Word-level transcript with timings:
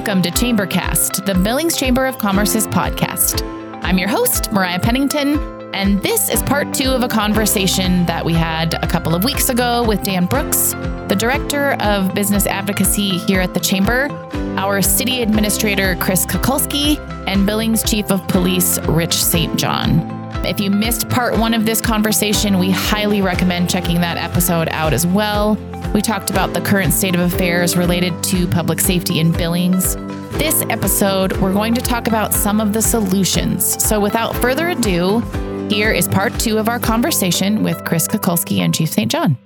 Welcome 0.00 0.22
to 0.22 0.30
Chambercast, 0.30 1.26
the 1.26 1.34
Billings 1.34 1.76
Chamber 1.76 2.06
of 2.06 2.16
Commerce's 2.16 2.66
podcast. 2.66 3.42
I'm 3.82 3.98
your 3.98 4.08
host, 4.08 4.50
Mariah 4.50 4.80
Pennington, 4.80 5.38
and 5.74 6.02
this 6.02 6.30
is 6.30 6.42
part 6.42 6.72
two 6.72 6.88
of 6.88 7.02
a 7.02 7.08
conversation 7.08 8.06
that 8.06 8.24
we 8.24 8.32
had 8.32 8.82
a 8.82 8.86
couple 8.86 9.14
of 9.14 9.24
weeks 9.24 9.50
ago 9.50 9.84
with 9.86 10.02
Dan 10.02 10.24
Brooks, 10.24 10.72
the 11.08 11.16
Director 11.18 11.72
of 11.82 12.14
Business 12.14 12.46
Advocacy 12.46 13.18
here 13.18 13.42
at 13.42 13.52
the 13.52 13.60
Chamber, 13.60 14.08
our 14.56 14.80
City 14.80 15.20
Administrator, 15.20 15.96
Chris 15.96 16.24
Kukulski, 16.24 16.96
and 17.26 17.44
Billings 17.44 17.82
Chief 17.82 18.10
of 18.10 18.26
Police, 18.26 18.78
Rich 18.88 19.22
St. 19.22 19.58
John. 19.58 20.19
If 20.42 20.58
you 20.58 20.70
missed 20.70 21.08
part 21.10 21.38
one 21.38 21.52
of 21.52 21.66
this 21.66 21.82
conversation, 21.82 22.58
we 22.58 22.70
highly 22.70 23.20
recommend 23.20 23.68
checking 23.68 24.00
that 24.00 24.16
episode 24.16 24.68
out 24.70 24.94
as 24.94 25.06
well. 25.06 25.54
We 25.92 26.00
talked 26.00 26.30
about 26.30 26.54
the 26.54 26.62
current 26.62 26.94
state 26.94 27.14
of 27.14 27.20
affairs 27.20 27.76
related 27.76 28.20
to 28.24 28.46
public 28.48 28.80
safety 28.80 29.20
in 29.20 29.32
Billings. 29.32 29.96
This 30.38 30.62
episode, 30.70 31.36
we're 31.36 31.52
going 31.52 31.74
to 31.74 31.82
talk 31.82 32.08
about 32.08 32.32
some 32.32 32.58
of 32.58 32.72
the 32.72 32.80
solutions. 32.80 33.84
So 33.84 34.00
without 34.00 34.34
further 34.36 34.70
ado, 34.70 35.20
here 35.68 35.92
is 35.92 36.08
part 36.08 36.32
two 36.40 36.56
of 36.56 36.68
our 36.68 36.78
conversation 36.78 37.62
with 37.62 37.84
Chris 37.84 38.08
Kukulski 38.08 38.60
and 38.60 38.74
Chief 38.74 38.88
St. 38.88 39.10
John. 39.10 39.36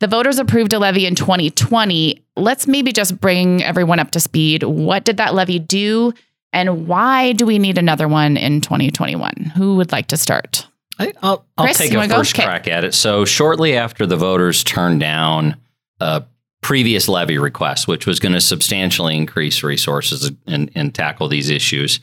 The 0.00 0.08
voters 0.08 0.40
approved 0.40 0.72
a 0.72 0.80
levy 0.80 1.06
in 1.06 1.14
2020. 1.14 2.20
Let's 2.36 2.66
maybe 2.66 2.90
just 2.90 3.20
bring 3.20 3.62
everyone 3.62 4.00
up 4.00 4.10
to 4.10 4.20
speed. 4.20 4.64
What 4.64 5.04
did 5.04 5.18
that 5.18 5.34
levy 5.34 5.60
do? 5.60 6.12
And 6.54 6.86
why 6.86 7.32
do 7.32 7.44
we 7.44 7.58
need 7.58 7.76
another 7.76 8.06
one 8.06 8.36
in 8.36 8.60
2021? 8.60 9.52
Who 9.56 9.74
would 9.76 9.90
like 9.90 10.06
to 10.06 10.16
start? 10.16 10.66
I, 10.98 11.12
will 11.22 11.44
take 11.72 11.90
a 11.90 12.06
go? 12.06 12.16
first 12.16 12.36
crack 12.36 12.68
at 12.68 12.84
it. 12.84 12.94
So, 12.94 13.24
shortly 13.24 13.76
after 13.76 14.06
the 14.06 14.16
voters 14.16 14.62
turned 14.62 15.00
down 15.00 15.56
a 15.98 16.22
previous 16.62 17.08
levy 17.08 17.36
request, 17.36 17.88
which 17.88 18.06
was 18.06 18.20
going 18.20 18.32
to 18.34 18.40
substantially 18.40 19.16
increase 19.16 19.64
resources 19.64 20.30
and, 20.46 20.70
and 20.76 20.94
tackle 20.94 21.26
these 21.26 21.50
issues, 21.50 21.98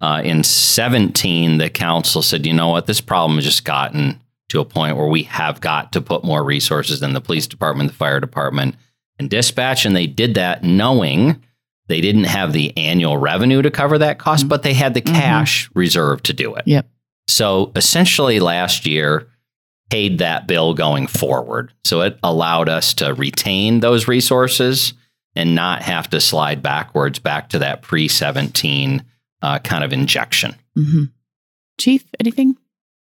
uh, 0.00 0.22
in 0.24 0.44
17, 0.44 1.58
the 1.58 1.68
council 1.68 2.22
said, 2.22 2.46
you 2.46 2.52
know 2.52 2.68
what, 2.68 2.86
this 2.86 3.00
problem 3.00 3.36
has 3.38 3.44
just 3.44 3.64
gotten 3.64 4.20
to 4.48 4.60
a 4.60 4.64
point 4.64 4.96
where 4.96 5.08
we 5.08 5.24
have 5.24 5.60
got 5.60 5.92
to 5.92 6.00
put 6.00 6.22
more 6.22 6.44
resources 6.44 7.02
in 7.02 7.14
the 7.14 7.20
police 7.20 7.48
department, 7.48 7.90
the 7.90 7.96
fire 7.96 8.20
department, 8.20 8.76
and 9.18 9.28
dispatch. 9.28 9.84
And 9.84 9.96
they 9.96 10.06
did 10.06 10.34
that 10.34 10.62
knowing 10.62 11.42
they 11.92 12.00
didn't 12.00 12.24
have 12.24 12.54
the 12.54 12.74
annual 12.78 13.18
revenue 13.18 13.60
to 13.60 13.70
cover 13.70 13.98
that 13.98 14.18
cost, 14.18 14.46
Mhm. 14.46 14.48
but 14.48 14.62
they 14.62 14.72
had 14.72 14.94
the 14.94 15.02
Mhm. 15.02 15.12
cash 15.14 15.68
reserved 15.74 16.24
to 16.24 16.32
do 16.32 16.54
it. 16.54 16.62
Yep. 16.66 16.88
So 17.28 17.70
essentially, 17.76 18.40
last 18.40 18.86
year 18.86 19.28
paid 19.90 20.16
that 20.16 20.46
bill 20.46 20.72
going 20.72 21.06
forward. 21.06 21.70
So 21.84 22.00
it 22.00 22.18
allowed 22.22 22.70
us 22.70 22.94
to 22.94 23.12
retain 23.12 23.80
those 23.80 24.08
resources 24.08 24.94
and 25.36 25.54
not 25.54 25.82
have 25.82 26.08
to 26.08 26.18
slide 26.20 26.62
backwards 26.62 27.18
back 27.18 27.50
to 27.50 27.58
that 27.58 27.82
pre 27.82 28.08
17 28.08 29.02
uh, 29.42 29.58
kind 29.58 29.84
of 29.84 29.92
injection. 29.92 30.54
Mm-hmm. 30.78 31.04
Chief, 31.78 32.04
anything? 32.18 32.56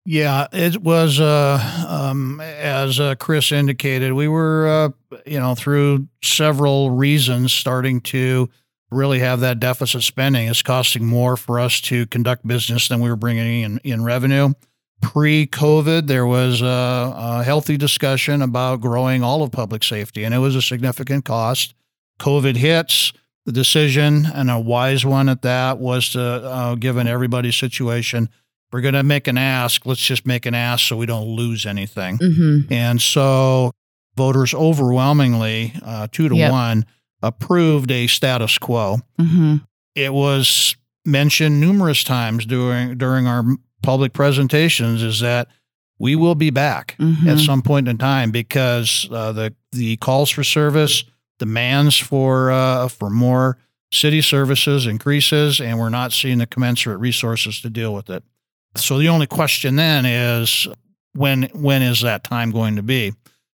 Yeah, 0.05 0.47
it 0.51 0.81
was 0.81 1.19
uh, 1.19 1.85
um, 1.87 2.41
as 2.41 2.99
uh, 2.99 3.13
Chris 3.15 3.51
indicated. 3.51 4.13
We 4.13 4.27
were, 4.27 4.93
uh, 5.11 5.17
you 5.27 5.39
know, 5.39 5.53
through 5.53 6.07
several 6.23 6.89
reasons, 6.89 7.53
starting 7.53 8.01
to 8.01 8.49
really 8.93 9.19
have 9.19 9.39
that 9.41 9.59
deficit 9.59 10.03
spending. 10.03 10.47
It's 10.47 10.61
costing 10.61 11.05
more 11.05 11.35
for 11.37 11.59
us 11.59 11.81
to 11.81 12.05
conduct 12.07 12.47
business 12.47 12.87
than 12.87 12.99
we 12.99 13.09
were 13.09 13.15
bringing 13.15 13.63
in 13.63 13.79
in 13.83 14.03
revenue. 14.03 14.53
Pre-COVID, 15.01 16.07
there 16.07 16.25
was 16.25 16.61
a, 16.61 17.13
a 17.15 17.43
healthy 17.43 17.75
discussion 17.75 18.41
about 18.41 18.79
growing 18.79 19.21
all 19.21 19.43
of 19.43 19.51
public 19.51 19.83
safety, 19.83 20.23
and 20.23 20.33
it 20.33 20.37
was 20.37 20.55
a 20.55 20.61
significant 20.61 21.25
cost. 21.25 21.73
COVID 22.19 22.55
hits. 22.55 23.13
The 23.45 23.51
decision, 23.51 24.25
and 24.33 24.49
a 24.49 24.57
wise 24.57 25.05
one 25.05 25.27
at 25.27 25.41
that, 25.41 25.77
was 25.77 26.11
to, 26.11 26.21
uh, 26.21 26.75
given 26.75 27.07
everybody's 27.07 27.57
situation, 27.57 28.29
we're 28.71 28.79
going 28.79 28.93
to 28.93 29.03
make 29.03 29.27
an 29.27 29.37
ask. 29.37 29.85
Let's 29.85 29.99
just 29.99 30.25
make 30.25 30.45
an 30.45 30.55
ask 30.55 30.87
so 30.87 30.95
we 30.95 31.05
don't 31.05 31.27
lose 31.27 31.65
anything. 31.65 32.19
Mm-hmm. 32.19 32.71
And 32.71 33.01
so 33.01 33.73
voters 34.15 34.53
overwhelmingly, 34.53 35.73
uh, 35.83 36.07
two 36.09 36.29
to 36.29 36.35
Yep. 36.37 36.51
one, 36.51 36.85
approved 37.23 37.89
a 37.89 38.05
status 38.05 38.57
quo. 38.59 38.97
Mm-hmm. 39.19 39.55
It 39.95 40.13
was 40.13 40.75
mentioned 41.05 41.59
numerous 41.59 42.03
times 42.03 42.45
during 42.45 42.97
during 42.97 43.25
our 43.25 43.43
public 43.81 44.13
presentations 44.13 45.01
is 45.01 45.19
that 45.21 45.47
we 45.99 46.15
will 46.15 46.35
be 46.35 46.49
back 46.49 46.95
Mhm. 46.99 47.27
at 47.27 47.39
some 47.39 47.61
point 47.61 47.87
in 47.87 47.97
time 47.97 48.29
because 48.31 49.07
uh, 49.11 49.31
the 49.31 49.53
the 49.71 49.97
calls 49.97 50.29
for 50.29 50.43
service, 50.43 51.03
demands 51.39 51.97
for 51.97 52.51
uh, 52.51 52.87
for 52.87 53.09
more 53.09 53.57
city 53.91 54.21
services 54.21 54.85
increases, 54.87 55.59
and 55.61 55.77
we're 55.79 55.89
not 55.89 56.11
seeing 56.11 56.37
the 56.39 56.47
commensurate 56.47 56.99
resources 56.99 57.61
to 57.61 57.69
deal 57.69 57.93
with 57.93 58.09
it. 58.09 58.23
So 58.75 58.97
the 58.97 59.09
only 59.09 59.27
question 59.27 59.75
then 59.75 60.05
is 60.05 60.67
when 61.13 61.43
when 61.53 61.81
is 61.81 62.01
that 62.01 62.23
time 62.23 62.51
going 62.51 62.75
to 62.77 62.83
be? 62.83 63.13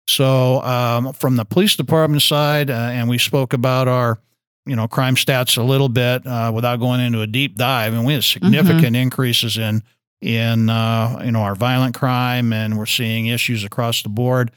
So 0.07 0.61
um, 0.63 1.13
from 1.13 1.35
the 1.37 1.45
police 1.45 1.75
department 1.75 2.21
side, 2.21 2.69
uh, 2.69 2.73
and 2.73 3.09
we 3.09 3.17
spoke 3.17 3.53
about 3.53 3.87
our 3.87 4.19
you 4.65 4.75
know 4.75 4.87
crime 4.87 5.15
stats 5.15 5.57
a 5.57 5.63
little 5.63 5.89
bit 5.89 6.25
uh, 6.25 6.51
without 6.53 6.79
going 6.79 6.99
into 7.01 7.21
a 7.21 7.27
deep 7.27 7.55
dive, 7.55 7.93
and 7.93 8.05
we 8.05 8.13
had 8.13 8.23
significant 8.23 8.95
increases 8.95 9.57
in 9.57 9.81
in 10.21 10.69
uh, 10.69 11.21
you 11.25 11.31
know 11.31 11.41
our 11.41 11.55
violent 11.55 11.95
crime, 11.95 12.51
and 12.53 12.77
we're 12.77 12.85
seeing 12.85 13.27
issues 13.27 13.63
across 13.63 14.03
the 14.03 14.09
board. 14.09 14.51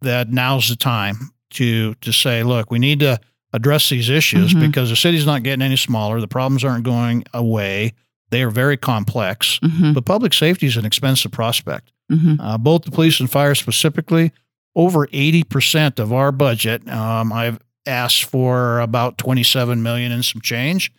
That 0.00 0.30
now's 0.30 0.68
the 0.68 0.76
time 0.76 1.30
to 1.50 1.94
to 1.96 2.12
say, 2.12 2.42
look, 2.42 2.70
we 2.70 2.78
need 2.80 3.00
to 3.00 3.20
address 3.52 3.88
these 3.90 4.08
issues 4.08 4.54
Mhm. 4.54 4.60
because 4.60 4.88
the 4.88 4.96
city's 4.96 5.26
not 5.26 5.42
getting 5.42 5.62
any 5.62 5.76
smaller. 5.76 6.20
The 6.20 6.26
problems 6.28 6.64
aren't 6.64 6.84
going 6.84 7.22
away. 7.34 7.92
They 8.30 8.42
are 8.42 8.50
very 8.50 8.78
complex. 8.78 9.58
Mm-hmm. 9.62 9.92
But 9.92 10.06
public 10.06 10.32
safety 10.32 10.66
is 10.66 10.76
an 10.78 10.86
expensive 10.86 11.30
prospect. 11.32 11.92
Mm-hmm. 12.10 12.40
Uh, 12.40 12.56
both 12.56 12.84
the 12.84 12.90
police 12.90 13.20
and 13.20 13.30
fire 13.30 13.54
specifically, 13.54 14.32
over 14.74 15.06
80% 15.08 15.98
of 15.98 16.12
our 16.12 16.32
budget, 16.32 16.88
um, 16.88 17.32
I've 17.32 17.58
asked 17.86 18.24
for 18.24 18.80
about 18.80 19.18
27 19.18 19.82
million 19.82 20.12
and 20.12 20.24
some 20.24 20.40
change, 20.40 20.92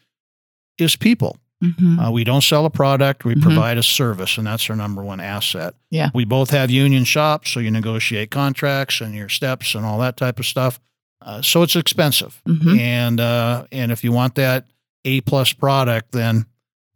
is 0.77 0.95
people. 0.95 1.37
Mm-hmm. 1.63 1.97
Uh, 1.99 2.11
we 2.11 2.23
don't 2.25 2.43
sell 2.43 2.65
a 2.65 2.69
product, 2.69 3.23
we 3.23 3.35
Mhm. 3.35 3.41
provide 3.41 3.77
a 3.77 3.83
service, 3.83 4.37
and 4.37 4.45
that's 4.45 4.69
our 4.69 4.75
number 4.75 5.01
one 5.01 5.21
asset. 5.21 5.75
Yeah. 5.91 6.09
We 6.13 6.25
both 6.25 6.49
have 6.49 6.69
union 6.69 7.05
shops, 7.05 7.51
so 7.51 7.61
you 7.61 7.71
negotiate 7.71 8.31
contracts 8.31 8.99
and 8.99 9.15
your 9.15 9.29
steps 9.29 9.73
and 9.73 9.85
all 9.85 9.97
that 9.99 10.17
type 10.17 10.39
of 10.39 10.45
stuff. 10.45 10.79
Uh, 11.21 11.41
so 11.41 11.63
it's 11.63 11.77
expensive. 11.77 12.41
Mm-hmm. 12.45 12.79
And 12.79 13.19
uh, 13.21 13.65
and 13.71 13.93
if 13.93 14.03
you 14.03 14.11
want 14.11 14.35
that 14.35 14.65
A 15.05 15.21
plus 15.21 15.53
product, 15.53 16.11
then 16.11 16.45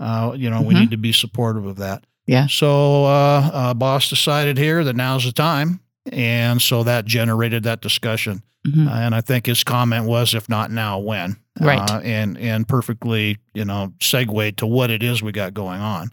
uh, 0.01 0.33
you 0.35 0.49
know 0.49 0.61
we 0.61 0.73
Mhm. 0.75 0.79
need 0.81 0.91
to 0.91 0.97
be 0.97 1.13
supportive 1.13 1.65
of 1.65 1.77
that. 1.77 2.03
Yeah. 2.25 2.47
So 2.49 3.05
uh, 3.05 3.49
uh, 3.53 3.73
boss 3.73 4.09
decided 4.09 4.57
here 4.57 4.83
that 4.83 4.97
now's 4.97 5.23
the 5.23 5.31
time, 5.31 5.79
and 6.11 6.61
so 6.61 6.83
that 6.83 7.05
generated 7.05 7.63
that 7.63 7.81
discussion. 7.81 8.43
Mm-hmm. 8.65 8.87
Uh, 8.87 8.91
and 8.91 9.15
I 9.15 9.21
think 9.21 9.45
his 9.45 9.63
comment 9.63 10.05
was, 10.05 10.33
"If 10.33 10.49
not 10.49 10.71
now, 10.71 10.99
when?" 10.99 11.37
Right. 11.59 11.89
Uh, 11.89 11.99
and 12.03 12.37
and 12.37 12.67
perfectly, 12.67 13.37
you 13.53 13.65
know, 13.65 13.93
segued 14.01 14.57
to 14.57 14.67
what 14.67 14.89
it 14.89 15.03
is 15.03 15.21
we 15.21 15.31
got 15.31 15.53
going 15.53 15.81
on. 15.81 16.11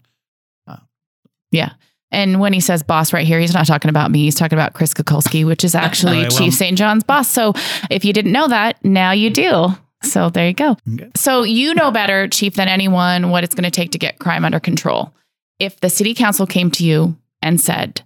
Yeah. 1.51 1.73
And 2.11 2.39
when 2.39 2.53
he 2.53 2.59
says 2.59 2.83
boss 2.83 3.13
right 3.13 3.25
here, 3.25 3.39
he's 3.39 3.53
not 3.53 3.65
talking 3.65 3.89
about 3.89 4.11
me. 4.11 4.23
He's 4.23 4.35
talking 4.35 4.57
about 4.57 4.73
Chris 4.73 4.93
Kukulski, 4.93 5.45
which 5.45 5.63
is 5.63 5.75
actually 5.75 6.23
Right, 6.23 6.31
well- 6.31 6.39
Chief 6.39 6.53
St. 6.53 6.77
John's 6.77 7.03
boss. 7.03 7.29
So 7.29 7.53
if 7.89 8.05
you 8.05 8.13
didn't 8.13 8.31
know 8.31 8.47
that, 8.47 8.83
now 8.83 9.11
you 9.11 9.29
do. 9.29 9.69
So 10.03 10.29
there 10.29 10.47
you 10.47 10.53
go. 10.53 10.77
Okay. 10.93 11.09
So 11.15 11.43
you 11.43 11.73
know 11.73 11.91
better, 11.91 12.27
Chief, 12.27 12.55
than 12.55 12.67
anyone 12.67 13.31
what 13.31 13.43
it's 13.43 13.55
going 13.55 13.63
to 13.63 13.71
take 13.71 13.91
to 13.91 13.97
get 13.97 14.19
crime 14.19 14.45
under 14.45 14.59
control. 14.59 15.13
If 15.59 15.79
the 15.79 15.89
city 15.89 16.13
council 16.13 16.45
came 16.45 16.69
to 16.71 16.85
you 16.85 17.17
and 17.41 17.59
said, 17.59 18.01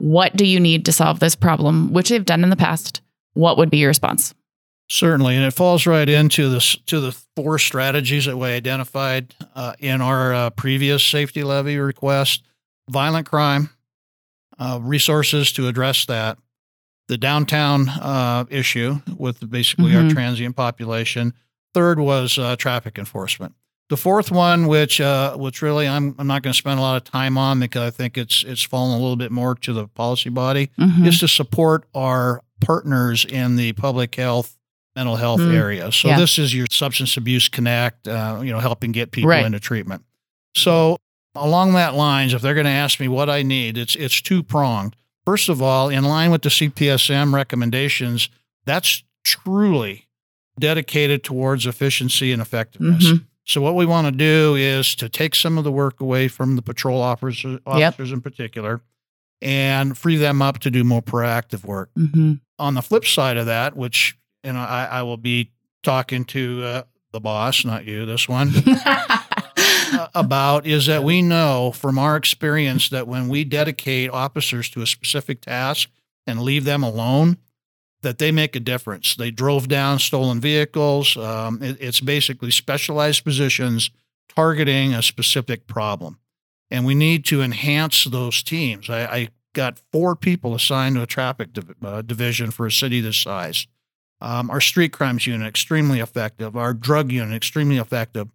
What 0.00 0.34
do 0.34 0.46
you 0.46 0.58
need 0.58 0.84
to 0.86 0.92
solve 0.92 1.20
this 1.20 1.34
problem, 1.36 1.92
which 1.92 2.08
they've 2.08 2.24
done 2.24 2.42
in 2.42 2.48
the 2.50 2.56
past, 2.56 3.02
what 3.34 3.58
would 3.58 3.70
be 3.70 3.76
your 3.78 3.88
response? 3.88 4.34
Certainly, 4.88 5.36
and 5.36 5.44
it 5.44 5.52
falls 5.52 5.86
right 5.86 6.08
into 6.08 6.48
this 6.48 6.74
to 6.86 7.00
the 7.00 7.12
four 7.36 7.58
strategies 7.58 8.24
that 8.24 8.36
we 8.36 8.48
identified 8.48 9.34
uh, 9.54 9.74
in 9.78 10.00
our 10.00 10.34
uh, 10.34 10.50
previous 10.50 11.04
safety 11.04 11.44
levy 11.44 11.78
request: 11.78 12.42
violent 12.88 13.28
crime, 13.28 13.70
uh, 14.58 14.80
resources 14.82 15.52
to 15.52 15.68
address 15.68 16.06
that, 16.06 16.38
the 17.08 17.16
downtown 17.18 17.88
uh, 17.88 18.46
issue 18.50 18.96
with 19.16 19.48
basically 19.48 19.92
Mhm. 19.92 20.04
our 20.04 20.10
transient 20.10 20.56
population. 20.56 21.34
Third 21.72 22.00
was 22.00 22.36
uh, 22.36 22.56
traffic 22.56 22.98
enforcement. 22.98 23.54
The 23.90 23.96
fourth 23.96 24.30
one, 24.30 24.68
which 24.68 25.00
uh, 25.00 25.36
which 25.36 25.60
really 25.62 25.86
I'm 25.88 26.14
I'm 26.18 26.26
not 26.28 26.42
going 26.42 26.52
to 26.52 26.56
spend 26.58 26.78
a 26.78 26.82
lot 26.82 26.96
of 26.96 27.04
time 27.04 27.36
on 27.36 27.58
because 27.60 27.82
I 27.82 27.90
think 27.90 28.16
it's 28.16 28.44
it's 28.46 28.62
fallen 28.62 28.92
a 28.96 29.00
little 29.02 29.16
bit 29.16 29.32
more 29.32 29.54
to 29.56 29.72
the 29.72 29.88
policy 29.88 30.30
body 30.30 30.70
Mhm. 30.78 31.06
is 31.06 31.18
to 31.20 31.28
support 31.28 31.84
our 31.94 32.40
partners 32.64 33.24
in 33.24 33.56
the 33.56 33.72
public 33.72 34.14
health, 34.14 34.56
mental 34.94 35.16
health 35.16 35.40
Mm. 35.40 35.54
area. 35.54 35.90
So 35.92 36.08
Yeah. 36.08 36.18
this 36.20 36.38
is 36.38 36.54
your 36.54 36.66
substance 36.70 37.16
abuse 37.16 37.48
connect, 37.48 38.06
uh, 38.06 38.40
you 38.44 38.52
know, 38.52 38.60
helping 38.60 38.92
get 38.92 39.10
people 39.10 39.30
Right. 39.30 39.44
into 39.44 39.58
treatment. 39.58 40.04
So 40.54 40.96
along 41.34 41.72
that 41.72 41.94
lines, 41.96 42.32
if 42.32 42.42
they're 42.42 42.54
going 42.54 42.66
to 42.66 42.70
ask 42.70 43.00
me 43.00 43.08
what 43.08 43.28
I 43.28 43.42
need, 43.42 43.76
it's 43.76 43.96
it's 43.96 44.20
two 44.20 44.42
pronged. 44.44 44.94
First 45.26 45.48
of 45.48 45.60
all, 45.60 45.88
in 45.88 46.04
line 46.04 46.30
with 46.30 46.42
the 46.42 46.50
CPSM 46.50 47.34
recommendations, 47.34 48.28
that's 48.64 49.02
truly 49.24 50.06
dedicated 50.60 51.24
towards 51.24 51.66
efficiency 51.66 52.30
and 52.32 52.40
effectiveness. 52.40 53.04
Mhm. 53.06 53.24
So 53.50 53.60
what 53.60 53.74
we 53.74 53.84
want 53.84 54.06
to 54.06 54.12
do 54.12 54.54
is 54.54 54.94
to 54.94 55.08
take 55.08 55.34
some 55.34 55.58
of 55.58 55.64
the 55.64 55.72
work 55.72 56.00
away 56.00 56.28
from 56.28 56.54
the 56.54 56.62
patrol 56.62 57.02
officers, 57.02 57.58
officers 57.66 58.12
in 58.12 58.20
particular, 58.20 58.80
and 59.42 59.98
free 59.98 60.16
them 60.16 60.40
up 60.40 60.60
to 60.60 60.70
do 60.70 60.84
more 60.84 61.02
proactive 61.02 61.64
work. 61.64 61.90
Mhm. 61.98 62.40
On 62.60 62.74
the 62.74 62.82
flip 62.82 63.04
side 63.04 63.36
of 63.36 63.46
that, 63.46 63.76
which 63.76 64.16
you 64.44 64.52
know 64.52 64.60
I, 64.60 64.84
I 64.84 65.02
will 65.02 65.16
be 65.16 65.50
talking 65.82 66.24
to 66.26 66.62
uh, 66.62 66.82
the 67.10 67.18
boss, 67.18 67.64
not 67.64 67.86
you, 67.86 68.06
this 68.06 68.28
one, 68.28 68.52
uh, 68.86 70.06
about 70.14 70.64
is 70.64 70.86
that 70.86 71.02
we 71.02 71.20
know 71.20 71.72
from 71.72 71.98
our 71.98 72.14
experience 72.16 72.88
that 72.90 73.08
when 73.08 73.26
we 73.28 73.42
dedicate 73.42 74.10
officers 74.10 74.70
to 74.70 74.82
a 74.82 74.86
specific 74.86 75.40
task 75.40 75.90
and 76.24 76.40
leave 76.40 76.64
them 76.64 76.84
alone, 76.84 77.36
that 78.02 78.18
they 78.18 78.30
make 78.32 78.56
a 78.56 78.60
difference. 78.60 79.14
They 79.14 79.30
drove 79.30 79.68
down 79.68 79.98
stolen 79.98 80.40
vehicles. 80.40 81.16
Um, 81.16 81.62
it- 81.62 81.76
it's 81.80 82.00
basically 82.00 82.50
specialized 82.50 83.24
positions 83.24 83.90
targeting 84.34 84.94
a 84.94 85.02
specific 85.02 85.66
problem. 85.66 86.18
And 86.70 86.84
we 86.86 86.94
need 86.94 87.24
to 87.26 87.42
enhance 87.42 88.04
those 88.04 88.42
teams. 88.42 88.88
I, 88.88 89.00
I 89.04 89.28
got 89.54 89.80
four 89.92 90.14
people 90.14 90.54
assigned 90.54 90.94
to 90.96 91.02
a 91.02 91.06
traffic 91.06 91.52
div- 91.52 91.74
uh, 91.82 92.02
division 92.02 92.50
for 92.52 92.66
a 92.66 92.70
city 92.72 93.00
this 93.00 93.16
size. 93.18 93.66
Um, 94.20 94.50
our 94.50 94.60
street 94.60 94.92
crimes 94.92 95.26
unit, 95.26 95.48
extremely 95.48 95.98
effective. 95.98 96.56
Our 96.56 96.72
drug 96.74 97.10
unit, 97.10 97.34
extremely 97.34 97.78
effective. 97.78 98.28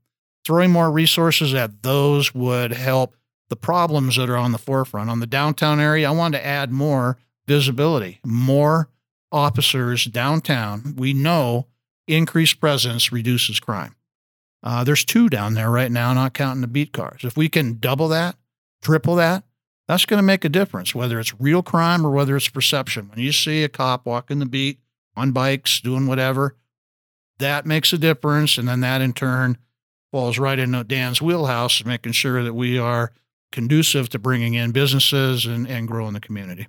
Throwing 0.44 0.72
more 0.72 0.92
resources 0.92 1.54
at 1.54 1.82
those 1.84 2.36
would 2.36 2.72
help 2.72 3.16
the 3.50 3.56
problems 3.56 4.18
that 4.18 4.30
are 4.30 4.38
on 4.38 4.52
the 4.52 4.58
forefront. 4.58 5.10
On 5.10 5.20
the 5.20 5.28
downtown 5.28 5.80
area, 5.80 6.08
I 6.08 6.12
wanted 6.12 6.40
to 6.40 6.46
add 6.46 6.72
more 6.72 7.18
visibility, 7.48 8.20
more 8.26 8.90
officers 9.32 10.06
downtown. 10.06 10.96
We 10.98 11.14
know 11.14 11.68
increased 12.08 12.60
presence 12.60 13.12
reduces 13.12 13.60
crime. 13.60 13.96
Uh, 14.64 14.84
there's 14.84 15.06
two 15.06 15.30
down 15.30 15.54
there 15.54 15.70
right 15.70 15.92
now, 15.92 16.14
not 16.14 16.34
counting 16.34 16.62
the 16.62 16.68
beat 16.68 16.92
cars. 16.92 17.24
If 17.24 17.38
we 17.38 17.50
can 17.50 17.78
double 17.80 18.08
that, 18.10 18.36
triple 18.82 19.16
that, 19.16 19.44
that's 19.88 20.06
going 20.06 20.18
to 20.18 20.24
make 20.24 20.44
a 20.44 20.50
difference, 20.50 20.96
whether 20.96 21.20
it's 21.20 21.40
real 21.40 21.62
crime 21.62 22.06
or 22.06 22.10
whether 22.10 22.36
it's 22.36 22.50
perception. 22.50 23.10
When 23.10 23.20
you 23.20 23.32
see 23.32 23.64
a 23.64 23.70
cop 23.70 24.06
walking 24.06 24.40
the 24.40 24.46
beat 24.48 24.80
on 25.16 25.32
bikes, 25.32 25.80
doing 25.80 26.08
whatever, 26.08 26.56
that 27.38 27.66
makes 27.66 27.94
a 27.94 27.98
difference. 27.98 28.58
And 28.58 28.68
then 28.68 28.80
that 28.80 29.02
in 29.02 29.14
turn 29.14 29.58
falls 30.12 30.40
right 30.40 30.58
into 30.58 30.84
Dan's 30.84 31.22
wheelhouse, 31.22 31.86
making 31.86 32.14
sure 32.14 32.44
that 32.44 32.54
we 32.54 32.80
are 32.80 33.12
conducive 33.52 34.10
to 34.10 34.20
bringing 34.20 34.56
in 34.56 34.72
businesses 34.72 35.46
and, 35.46 35.68
and 35.68 35.88
growing 35.88 36.14
the 36.14 36.20
community. 36.20 36.68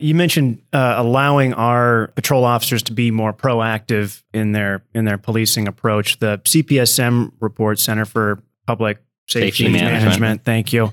You 0.00 0.14
mentioned 0.14 0.62
uh, 0.72 0.94
allowing 0.96 1.52
our 1.54 2.08
patrol 2.14 2.44
officers 2.44 2.82
to 2.84 2.92
be 2.92 3.10
more 3.10 3.32
proactive 3.32 4.22
in 4.32 4.52
their 4.52 4.82
in 4.94 5.04
their 5.04 5.18
policing 5.18 5.68
approach. 5.68 6.18
The 6.18 6.38
CPSM 6.44 7.32
report, 7.40 7.78
Center 7.78 8.04
for 8.04 8.42
Public 8.66 8.98
Safety, 9.28 9.64
Safety 9.64 9.72
Management. 9.72 10.04
Management. 10.04 10.44
thank 10.44 10.72
you, 10.72 10.92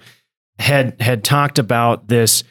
had 0.60 1.00
had 1.02 1.24
talked 1.24 1.58
about 1.58 2.08
this 2.08 2.44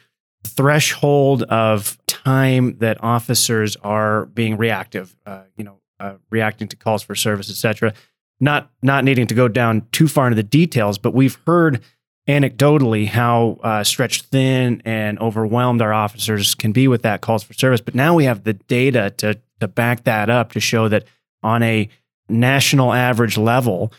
threshold 0.46 1.42
of 1.44 1.98
time 2.06 2.78
that 2.78 3.02
officers 3.02 3.76
are 3.76 4.26
being 4.26 4.56
reactive. 4.56 5.14
Uh, 5.26 5.42
you 5.56 5.64
know, 5.64 5.80
uh, 6.00 6.14
reacting 6.30 6.68
to 6.68 6.76
calls 6.76 7.02
for 7.02 7.14
service, 7.14 7.50
etc. 7.50 7.92
Not 8.40 8.70
not 8.82 9.04
needing 9.04 9.26
to 9.26 9.34
go 9.34 9.48
down 9.48 9.86
too 9.92 10.08
far 10.08 10.26
into 10.26 10.36
the 10.36 10.42
details, 10.42 10.98
but 10.98 11.14
we've 11.14 11.38
heard 11.46 11.82
anecdotally 12.28 13.06
how 13.06 13.58
uh, 13.62 13.84
stretched 13.84 14.26
thin 14.26 14.82
and 14.84 15.18
overwhelmed 15.20 15.80
our 15.80 15.92
officers 15.92 16.54
can 16.54 16.72
be 16.72 16.88
with 16.88 17.02
that 17.02 17.20
calls 17.20 17.44
for 17.44 17.54
service. 17.54 17.80
But 17.80 17.94
now 17.94 18.14
we 18.14 18.24
have 18.24 18.44
the 18.44 18.54
data 18.54 19.10
to 19.18 19.38
to 19.60 19.68
back 19.68 20.04
that 20.04 20.28
up 20.28 20.52
to 20.52 20.60
show 20.60 20.88
that 20.88 21.04
on 21.42 21.62
a 21.62 21.88
national 22.28 22.92
average 22.92 23.38
level, 23.38 23.92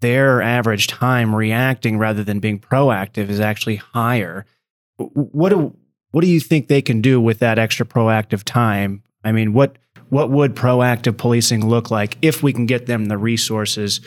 their 0.00 0.42
average 0.42 0.88
time 0.88 1.34
reacting 1.34 1.98
rather 1.98 2.24
than 2.24 2.40
being 2.40 2.58
proactive 2.58 3.28
is 3.28 3.40
actually 3.40 3.76
higher. 3.76 4.46
What 4.96 5.50
do 5.50 5.76
what 6.10 6.22
do 6.22 6.28
you 6.28 6.40
think 6.40 6.68
they 6.68 6.82
can 6.82 7.00
do 7.00 7.20
with 7.20 7.38
that 7.40 7.58
extra 7.58 7.84
proactive 7.84 8.42
time? 8.42 9.02
I 9.22 9.32
mean, 9.32 9.52
what 9.52 9.76
what 10.08 10.30
would 10.30 10.54
proactive 10.54 11.16
policing 11.18 11.66
look 11.66 11.90
like 11.90 12.16
if 12.22 12.42
we 12.42 12.52
can 12.52 12.66
get 12.66 12.86
them 12.86 13.06
the 13.06 13.18
resources 13.18 14.00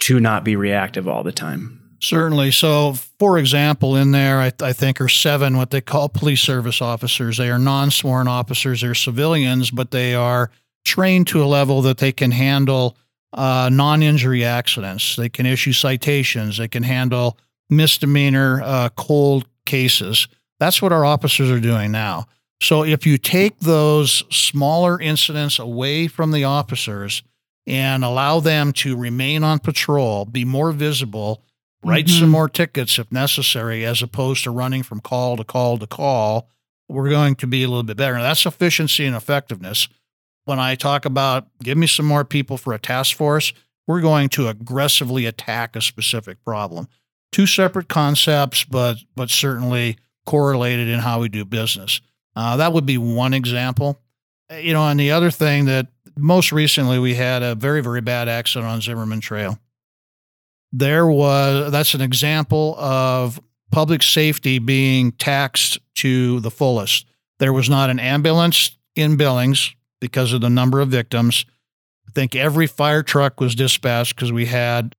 to 0.00 0.20
not 0.20 0.44
be 0.44 0.54
reactive 0.54 1.08
all 1.08 1.22
the 1.22 1.32
time? 1.32 1.85
Certainly. 2.06 2.52
So, 2.52 2.92
for 3.18 3.36
example, 3.36 3.96
in 3.96 4.12
there, 4.12 4.38
I, 4.38 4.52
I 4.62 4.72
think 4.72 5.00
are 5.00 5.08
seven 5.08 5.56
what 5.56 5.72
they 5.72 5.80
call 5.80 6.08
police 6.08 6.40
service 6.40 6.80
officers. 6.80 7.36
They 7.36 7.50
are 7.50 7.58
non 7.58 7.90
sworn 7.90 8.28
officers, 8.28 8.80
they're 8.80 8.94
civilians, 8.94 9.72
but 9.72 9.90
they 9.90 10.14
are 10.14 10.52
trained 10.84 11.26
to 11.28 11.42
a 11.42 11.46
level 11.46 11.82
that 11.82 11.98
they 11.98 12.12
can 12.12 12.30
handle 12.30 12.96
uh, 13.32 13.70
non 13.72 14.04
injury 14.04 14.44
accidents. 14.44 15.16
They 15.16 15.28
can 15.28 15.46
issue 15.46 15.72
citations, 15.72 16.58
they 16.58 16.68
can 16.68 16.84
handle 16.84 17.38
misdemeanor 17.70 18.62
uh, 18.62 18.88
cold 18.90 19.48
cases. 19.64 20.28
That's 20.60 20.80
what 20.80 20.92
our 20.92 21.04
officers 21.04 21.50
are 21.50 21.58
doing 21.58 21.90
now. 21.90 22.26
So, 22.62 22.84
if 22.84 23.04
you 23.04 23.18
take 23.18 23.58
those 23.58 24.22
smaller 24.30 25.00
incidents 25.00 25.58
away 25.58 26.06
from 26.06 26.30
the 26.30 26.44
officers 26.44 27.24
and 27.66 28.04
allow 28.04 28.38
them 28.38 28.72
to 28.74 28.96
remain 28.96 29.42
on 29.42 29.58
patrol, 29.58 30.24
be 30.24 30.44
more 30.44 30.70
visible, 30.70 31.42
write 31.84 32.06
Mhm. 32.06 32.20
some 32.20 32.28
more 32.30 32.48
tickets 32.48 32.98
if 32.98 33.10
necessary, 33.12 33.84
as 33.84 34.02
opposed 34.02 34.44
to 34.44 34.50
running 34.50 34.82
from 34.82 35.00
call 35.00 35.36
to 35.36 35.44
call 35.44 35.78
to 35.78 35.86
call, 35.86 36.48
we're 36.88 37.10
going 37.10 37.34
to 37.36 37.46
be 37.46 37.62
a 37.62 37.68
little 37.68 37.82
bit 37.82 37.96
better. 37.96 38.14
Now, 38.14 38.22
that's 38.22 38.46
efficiency 38.46 39.04
and 39.06 39.16
effectiveness. 39.16 39.88
When 40.44 40.58
I 40.60 40.74
talk 40.76 41.04
about 41.04 41.48
give 41.62 41.76
me 41.76 41.86
some 41.88 42.06
more 42.06 42.24
people 42.24 42.56
for 42.56 42.72
a 42.72 42.78
task 42.78 43.16
force, 43.16 43.52
we're 43.86 44.00
going 44.00 44.28
to 44.30 44.48
aggressively 44.48 45.26
attack 45.26 45.74
a 45.76 45.80
specific 45.80 46.42
problem. 46.44 46.88
Two 47.32 47.46
separate 47.46 47.88
concepts, 47.88 48.64
but 48.64 48.98
but 49.16 49.30
certainly 49.30 49.96
correlated 50.24 50.88
in 50.88 51.00
how 51.00 51.20
we 51.20 51.28
do 51.28 51.44
business. 51.44 52.00
Uh, 52.36 52.56
that 52.56 52.72
would 52.72 52.86
be 52.86 52.98
one 52.98 53.34
example. 53.34 54.00
You 54.52 54.72
know, 54.72 54.86
and 54.88 54.98
the 55.00 55.10
other 55.10 55.30
thing 55.32 55.64
that 55.64 55.88
most 56.16 56.52
recently 56.52 56.98
we 57.00 57.14
had 57.14 57.42
a 57.42 57.54
very 57.56 57.82
very 57.82 58.00
bad 58.00 58.28
accident 58.28 58.70
on 58.70 58.80
Zimmerman 58.80 59.20
Trail 59.20 59.58
there 60.72 61.06
was 61.06 61.70
that's 61.72 61.94
an 61.94 62.00
example 62.00 62.76
of 62.78 63.40
public 63.70 64.02
safety 64.02 64.58
being 64.58 65.12
taxed 65.12 65.78
to 65.96 66.40
the 66.40 66.50
fullest. 66.50 67.06
There 67.38 67.52
was 67.52 67.68
not 67.68 67.90
an 67.90 67.98
ambulance 67.98 68.70
in 68.94 69.16
Billings 69.16 69.74
because 70.00 70.32
of 70.32 70.40
the 70.40 70.50
number 70.50 70.80
of 70.80 70.88
victims. 70.88 71.44
I 72.08 72.12
think 72.12 72.34
every 72.34 72.66
fire 72.66 73.02
truck 73.02 73.40
was 73.40 73.54
dispatched 73.54 74.16
because 74.16 74.32
we 74.32 74.46
had 74.46 74.94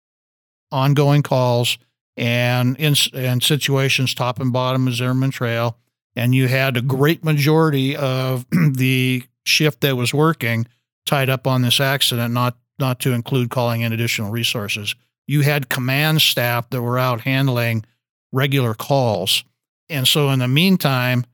ongoing 0.71 1.23
calls 1.23 1.77
and 2.15 2.75
in 2.77 2.95
and 3.13 3.41
situations 3.41 4.13
top 4.13 4.39
and 4.39 4.51
bottom 4.51 4.87
of 4.87 4.95
Zimmerman 4.95 5.31
Trail, 5.31 5.77
and 6.15 6.33
you 6.33 6.47
had 6.47 6.75
a 6.75 6.81
great 6.81 7.23
majority 7.23 7.95
of 7.95 8.45
the 8.73 9.23
shift 9.45 9.81
that 9.81 9.95
was 9.95 10.13
working 10.13 10.67
tied 11.05 11.29
up 11.29 11.47
on 11.47 11.61
this 11.61 11.79
accident, 11.79 12.33
not 12.33 12.57
not 12.79 12.99
to 13.01 13.13
include 13.13 13.49
calling 13.49 13.81
in 13.81 13.93
additional 13.93 14.31
resources 14.31 14.95
you 15.27 15.41
had 15.41 15.69
command 15.69 16.21
staff 16.21 16.69
that 16.69 16.81
were 16.81 16.97
out 16.97 17.21
handling 17.21 17.85
regular 18.31 18.73
calls. 18.73 19.43
And 19.89 20.07
so 20.07 20.29
in 20.31 20.39
the 20.39 20.47
meantime, 20.47 21.25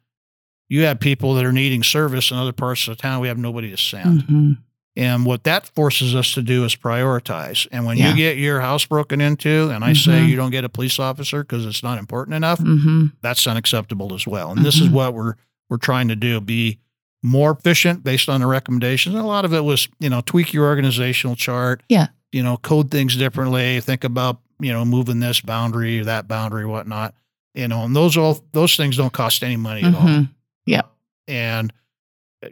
you 0.70 0.84
have 0.84 1.00
people 1.00 1.36
that 1.36 1.46
are 1.46 1.52
needing 1.52 1.84
service 1.84 2.32
in 2.32 2.38
other 2.38 2.52
parts 2.54 2.88
of 2.88 2.96
the 2.98 3.02
town. 3.02 3.22
We 3.22 3.28
have 3.28 3.38
nobody 3.38 3.70
to 3.70 3.78
send. 3.78 4.24
Mhm. 4.28 4.58
And 4.96 5.26
what 5.26 5.44
that 5.46 5.68
forces 5.68 6.14
us 6.16 6.34
to 6.34 6.42
do 6.44 6.66
is 6.66 6.76
prioritize. 6.76 7.68
And 7.72 7.86
when 7.86 7.98
Yeah. 7.98 8.12
you 8.12 8.16
get 8.16 8.38
your 8.38 8.62
house 8.62 8.86
broken 8.86 9.22
into 9.22 9.70
and 9.72 9.84
I 9.84 9.94
say 9.94 10.22
Mhm. 10.22 10.30
you 10.30 10.36
don't 10.36 10.52
get 10.52 10.64
a 10.64 10.70
police 10.70 11.00
officer 11.00 11.44
because 11.44 11.66
it's 11.66 11.82
not 11.82 11.98
important 11.98 12.36
enough, 12.36 12.60
Mhm. 12.60 13.12
that's 13.22 13.46
unacceptable 13.48 14.14
as 14.14 14.28
well. 14.28 14.52
And 14.52 14.64
this 14.64 14.76
is 14.80 14.90
Mhm. 14.90 14.94
what 14.94 15.14
we're 15.14 15.34
we're 15.70 15.78
trying 15.78 16.08
to 16.10 16.16
do: 16.16 16.40
be 16.40 16.78
more 17.24 17.50
efficient 17.52 18.04
based 18.04 18.30
on 18.30 18.42
the 18.42 18.46
recommendations. 18.46 19.16
And 19.16 19.24
a 19.24 19.28
lot 19.28 19.46
of 19.46 19.54
it 19.54 19.64
was, 19.64 19.88
you 20.00 20.10
know, 20.10 20.22
tweak 20.22 20.54
your 20.54 20.66
organizational 20.66 21.36
chart. 21.36 21.82
Yeah. 21.90 22.08
You 22.34 22.44
know, 22.44 22.58
code 22.58 22.92
things 22.92 23.16
differently. 23.16 23.80
Think 23.80 24.04
about 24.04 24.40
you 24.60 24.74
know 24.74 24.84
moving 24.84 25.20
this 25.20 25.40
boundary, 25.40 26.00
or 26.00 26.06
that 26.06 26.28
boundary, 26.28 26.66
whatnot. 26.66 27.14
You 27.54 27.68
know, 27.68 27.84
and 27.86 27.96
those 27.96 28.18
all 28.18 28.44
those 28.52 28.76
things 28.76 28.98
don't 28.98 29.14
cost 29.14 29.44
any 29.44 29.56
money 29.56 29.84
at 29.84 29.94
all. 29.96 30.02
Mhm. 30.02 30.30
Yep. 30.66 30.92
And 31.28 31.72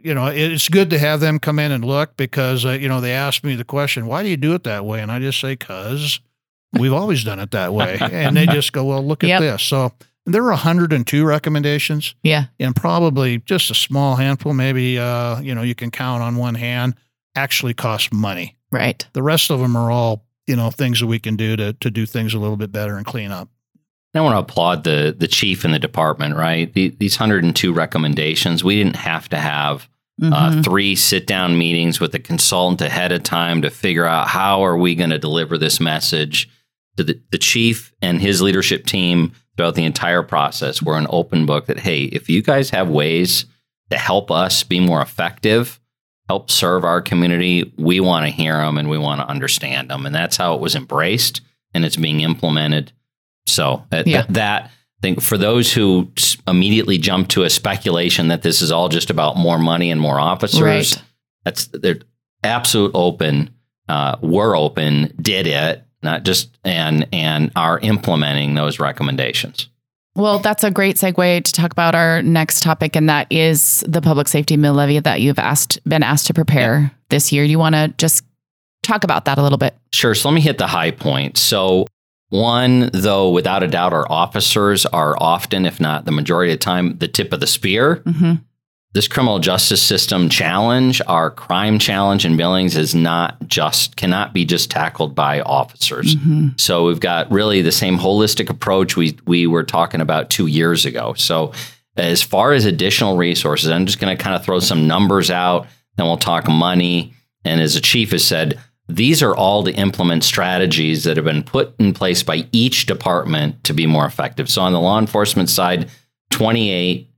you 0.02 0.14
know, 0.14 0.28
it's 0.28 0.68
good 0.70 0.88
to 0.90 0.98
have 0.98 1.20
them 1.20 1.38
come 1.38 1.58
in 1.58 1.70
and 1.72 1.84
look 1.84 2.16
because 2.16 2.64
uh, 2.64 2.70
you 2.70 2.88
know 2.88 3.00
they 3.00 3.12
asked 3.12 3.44
me 3.44 3.56
the 3.56 3.64
question, 3.64 4.06
"Why 4.06 4.22
do 4.22 4.28
you 4.28 4.36
do 4.38 4.54
it 4.54 4.64
that 4.64 4.84
way?" 4.86 5.00
And 5.02 5.10
I 5.12 5.18
just 5.18 5.40
say, 5.40 5.56
"Cause 5.56 6.20
we've 6.72 6.92
always 6.92 7.24
done 7.24 7.40
it 7.40 7.50
that 7.50 7.74
way." 7.74 7.98
and 8.00 8.36
they 8.36 8.46
just 8.46 8.72
go, 8.72 8.84
"Well, 8.84 9.04
look 9.06 9.22
at 9.24 9.40
this." 9.40 9.62
So 9.62 9.92
there 10.24 10.42
were 10.42 10.50
102 10.52 11.24
recommendations, 11.24 12.14
Yeah. 12.22 12.44
and 12.60 12.76
probably 12.76 13.38
just 13.38 13.70
a 13.70 13.74
small 13.74 14.14
handful, 14.16 14.54
maybe 14.54 14.98
uh, 14.98 15.40
you 15.40 15.52
know, 15.54 15.62
you 15.62 15.74
can 15.74 15.90
count 15.90 16.22
on 16.22 16.36
one 16.36 16.54
hand, 16.54 16.94
actually 17.34 17.74
cost 17.74 18.12
money. 18.12 18.56
Right. 18.72 19.06
The 19.12 19.22
rest 19.22 19.50
of 19.50 19.60
them 19.60 19.76
are 19.76 19.90
all 19.90 20.24
you 20.46 20.56
know 20.56 20.70
things 20.70 20.98
that 21.00 21.06
we 21.06 21.18
can 21.18 21.36
do 21.36 21.54
to 21.56 21.72
to 21.74 21.90
do 21.90 22.06
things 22.06 22.34
a 22.34 22.38
little 22.38 22.56
bit 22.56 22.72
better 22.72 22.96
and 22.96 23.06
clean 23.06 23.30
up. 23.30 23.48
I 24.14 24.20
want 24.20 24.34
to 24.34 24.38
applaud 24.40 24.84
the 24.84 25.14
the 25.16 25.28
chief 25.28 25.64
and 25.64 25.72
the 25.72 25.78
department. 25.78 26.36
Right, 26.36 26.72
the, 26.72 26.88
these 26.98 27.18
102 27.18 27.72
recommendations. 27.72 28.64
We 28.64 28.76
didn't 28.76 28.96
have 28.96 29.28
to 29.30 29.36
have 29.38 29.88
uh, 30.22 30.50
Mhm. 30.50 30.64
three 30.64 30.94
sit 30.94 31.26
down 31.26 31.56
meetings 31.56 31.98
with 32.00 32.12
the 32.12 32.18
consultant 32.18 32.80
ahead 32.82 33.12
of 33.12 33.22
time 33.22 33.62
to 33.62 33.70
figure 33.70 34.04
out 34.06 34.28
how 34.28 34.62
are 34.64 34.76
we 34.76 34.94
going 34.94 35.10
to 35.10 35.18
deliver 35.18 35.56
this 35.58 35.80
message 35.80 36.48
to 36.96 37.02
the, 37.04 37.18
the 37.30 37.38
chief 37.38 37.92
and 38.02 38.20
his 38.20 38.42
leadership 38.42 38.84
team 38.84 39.32
throughout 39.56 39.74
the 39.74 39.84
entire 39.84 40.22
process. 40.22 40.82
We're 40.82 40.98
an 40.98 41.06
open 41.08 41.46
book 41.46 41.66
that, 41.66 41.78
hey, 41.80 42.04
if 42.04 42.28
you 42.28 42.42
guys 42.42 42.68
have 42.70 42.88
ways 42.90 43.46
to 43.90 43.96
help 43.96 44.30
us 44.30 44.62
be 44.62 44.80
more 44.80 45.00
effective, 45.00 45.80
help 46.28 46.50
serve 46.50 46.84
our 46.84 47.00
community, 47.02 47.72
we 47.76 48.00
want 48.00 48.24
to 48.26 48.30
hear 48.32 48.56
them 48.58 48.78
and 48.78 48.88
we 48.88 48.98
want 48.98 49.20
to 49.20 49.28
understand 49.28 49.90
them. 49.90 50.06
And 50.06 50.14
that's 50.14 50.36
how 50.36 50.54
it 50.54 50.60
was 50.60 50.74
embraced 50.74 51.40
and 51.74 51.84
it's 51.84 51.96
being 51.96 52.20
implemented. 52.20 52.92
So 53.46 53.84
uh, 53.92 54.02
Yeah. 54.06 54.22
that, 54.22 54.32
that 54.34 54.62
I 54.64 54.70
think 55.02 55.20
for 55.20 55.36
those 55.36 55.72
who 55.72 56.10
s- 56.16 56.36
immediately 56.46 56.96
jump 56.98 57.28
to 57.28 57.42
a 57.42 57.50
speculation 57.50 58.28
that 58.28 58.42
this 58.42 58.62
is 58.62 58.70
all 58.70 58.88
just 58.88 59.10
about 59.10 59.36
more 59.36 59.58
money 59.58 59.90
and 59.90 60.00
more 60.00 60.20
officers, 60.20 60.60
Right. 60.62 61.02
that's 61.44 61.66
they're 61.66 61.98
absolute 62.44 62.92
open. 62.94 63.50
Uh, 63.88 64.16
we're 64.22 64.56
open, 64.56 65.12
did 65.20 65.46
it, 65.48 65.84
not 66.04 66.22
just 66.22 66.56
and 66.64 67.06
and 67.12 67.50
are 67.56 67.80
implementing 67.80 68.54
those 68.54 68.78
recommendations. 68.78 69.68
Well, 70.14 70.40
that's 70.40 70.62
a 70.62 70.70
great 70.70 70.96
segue 70.96 71.44
to 71.44 71.52
talk 71.52 71.72
about 71.72 71.94
our 71.94 72.22
next 72.22 72.62
topic, 72.62 72.96
and 72.96 73.08
that 73.08 73.26
is 73.30 73.82
the 73.88 74.02
public 74.02 74.28
safety 74.28 74.56
mill 74.56 74.74
levy 74.74 74.98
that 74.98 75.20
you've 75.22 75.38
asked 75.38 75.82
been 75.88 76.02
asked 76.02 76.26
to 76.26 76.34
prepare 76.34 76.92
this 77.08 77.32
year. 77.32 77.44
Do 77.44 77.50
you 77.50 77.58
want 77.58 77.74
to 77.74 77.94
just 77.96 78.24
talk 78.82 79.04
about 79.04 79.24
that 79.24 79.38
a 79.38 79.42
little 79.42 79.58
bit? 79.58 79.74
Sure. 79.92 80.14
So 80.14 80.28
let 80.28 80.34
me 80.34 80.42
hit 80.42 80.58
the 80.58 80.66
high 80.66 80.90
points. 80.90 81.40
So, 81.40 81.86
one, 82.28 82.90
though, 82.92 83.30
without 83.30 83.62
a 83.62 83.68
doubt, 83.68 83.92
our 83.92 84.10
officers 84.10 84.84
are 84.86 85.16
often, 85.18 85.64
if 85.64 85.80
not 85.80 86.04
the 86.04 86.12
majority 86.12 86.52
of 86.52 86.58
the 86.58 86.64
time, 86.64 86.98
the 86.98 87.08
tip 87.08 87.32
of 87.32 87.40
the 87.40 87.46
spear. 87.46 87.96
Mm-hmm. 87.96 88.34
This 88.94 89.08
criminal 89.08 89.38
justice 89.38 89.80
system 89.80 90.28
challenge, 90.28 91.00
our 91.06 91.30
crime 91.30 91.78
challenge 91.78 92.26
in 92.26 92.36
Billings, 92.36 92.76
is 92.76 92.94
not 92.94 93.48
just, 93.48 93.96
cannot 93.96 94.34
be 94.34 94.44
just 94.44 94.70
tackled 94.70 95.14
by 95.14 95.40
officers. 95.40 96.14
Mm-hmm. 96.16 96.48
So 96.56 96.86
we've 96.86 97.00
got 97.00 97.30
really 97.30 97.62
the 97.62 97.72
same 97.72 97.96
holistic 97.98 98.50
approach 98.50 98.96
we 98.96 99.16
we 99.26 99.46
were 99.46 99.64
talking 99.64 100.02
about 100.02 100.28
two 100.28 100.46
years 100.46 100.84
ago. 100.84 101.14
So 101.14 101.52
as 101.96 102.22
far 102.22 102.52
as 102.52 102.66
additional 102.66 103.16
resources, 103.16 103.70
I'm 103.70 103.86
just 103.86 103.98
going 103.98 104.14
to 104.14 104.22
kind 104.22 104.36
of 104.36 104.44
throw 104.44 104.60
some 104.60 104.86
numbers 104.86 105.30
out, 105.30 105.66
then 105.96 106.06
we'll 106.06 106.18
talk 106.18 106.46
money. 106.48 107.14
And 107.44 107.60
as 107.60 107.74
the 107.74 107.80
chief 107.80 108.10
has 108.10 108.24
said, 108.24 108.60
these 108.88 109.22
are 109.22 109.34
all 109.34 109.64
to 109.64 109.72
implement 109.72 110.24
strategies 110.24 111.04
that 111.04 111.16
have 111.16 111.24
been 111.24 111.44
put 111.44 111.74
in 111.78 111.94
place 111.94 112.22
by 112.22 112.46
each 112.52 112.86
department 112.86 113.64
to 113.64 113.72
be 113.72 113.86
more 113.86 114.04
effective. 114.04 114.50
So 114.50 114.62
on 114.62 114.72
the 114.72 114.80
law 114.80 114.98
enforcement 114.98 115.48
side, 115.48 115.88
28 116.30 117.08